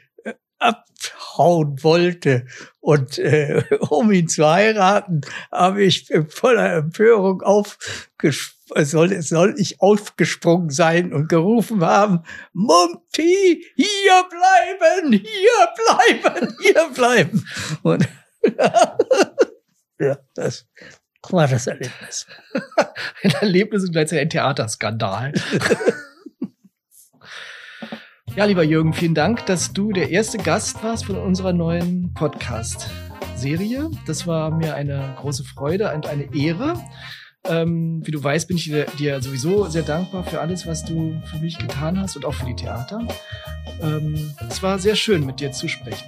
[0.61, 2.47] abhauen wollte.
[2.79, 10.71] Und äh, um ihn zu heiraten, habe ich voller Empörung aufgesprungen soll, soll ich aufgesprungen
[10.71, 17.47] sein und gerufen haben, Mumpi, hier bleiben, hier bleiben, hier bleiben.
[17.83, 18.09] Und
[19.99, 20.67] ja, das
[21.29, 22.27] war das Erlebnis.
[23.23, 25.33] Ein Erlebnis und gleichzeitig ein Theaterskandal.
[28.37, 33.91] Ja, lieber Jürgen, vielen Dank, dass du der erste Gast warst von unserer neuen Podcast-Serie.
[34.07, 36.75] Das war mir eine große Freude und eine Ehre.
[37.45, 41.21] Ähm, wie du weißt, bin ich dir, dir, sowieso sehr dankbar für alles, was du
[41.25, 43.07] für mich getan hast und auch für die Theater.
[43.83, 46.07] Ähm, es war sehr schön, mit dir zu sprechen.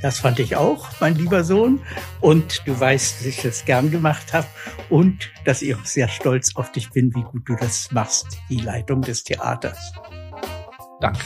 [0.00, 1.80] Das fand ich auch, mein lieber Sohn.
[2.20, 4.46] Und du weißt, dass ich das gern gemacht habe
[4.88, 8.56] und dass ich auch sehr stolz auf dich bin, wie gut du das machst, die
[8.56, 9.92] Leitung des Theaters.
[11.02, 11.18] Danke.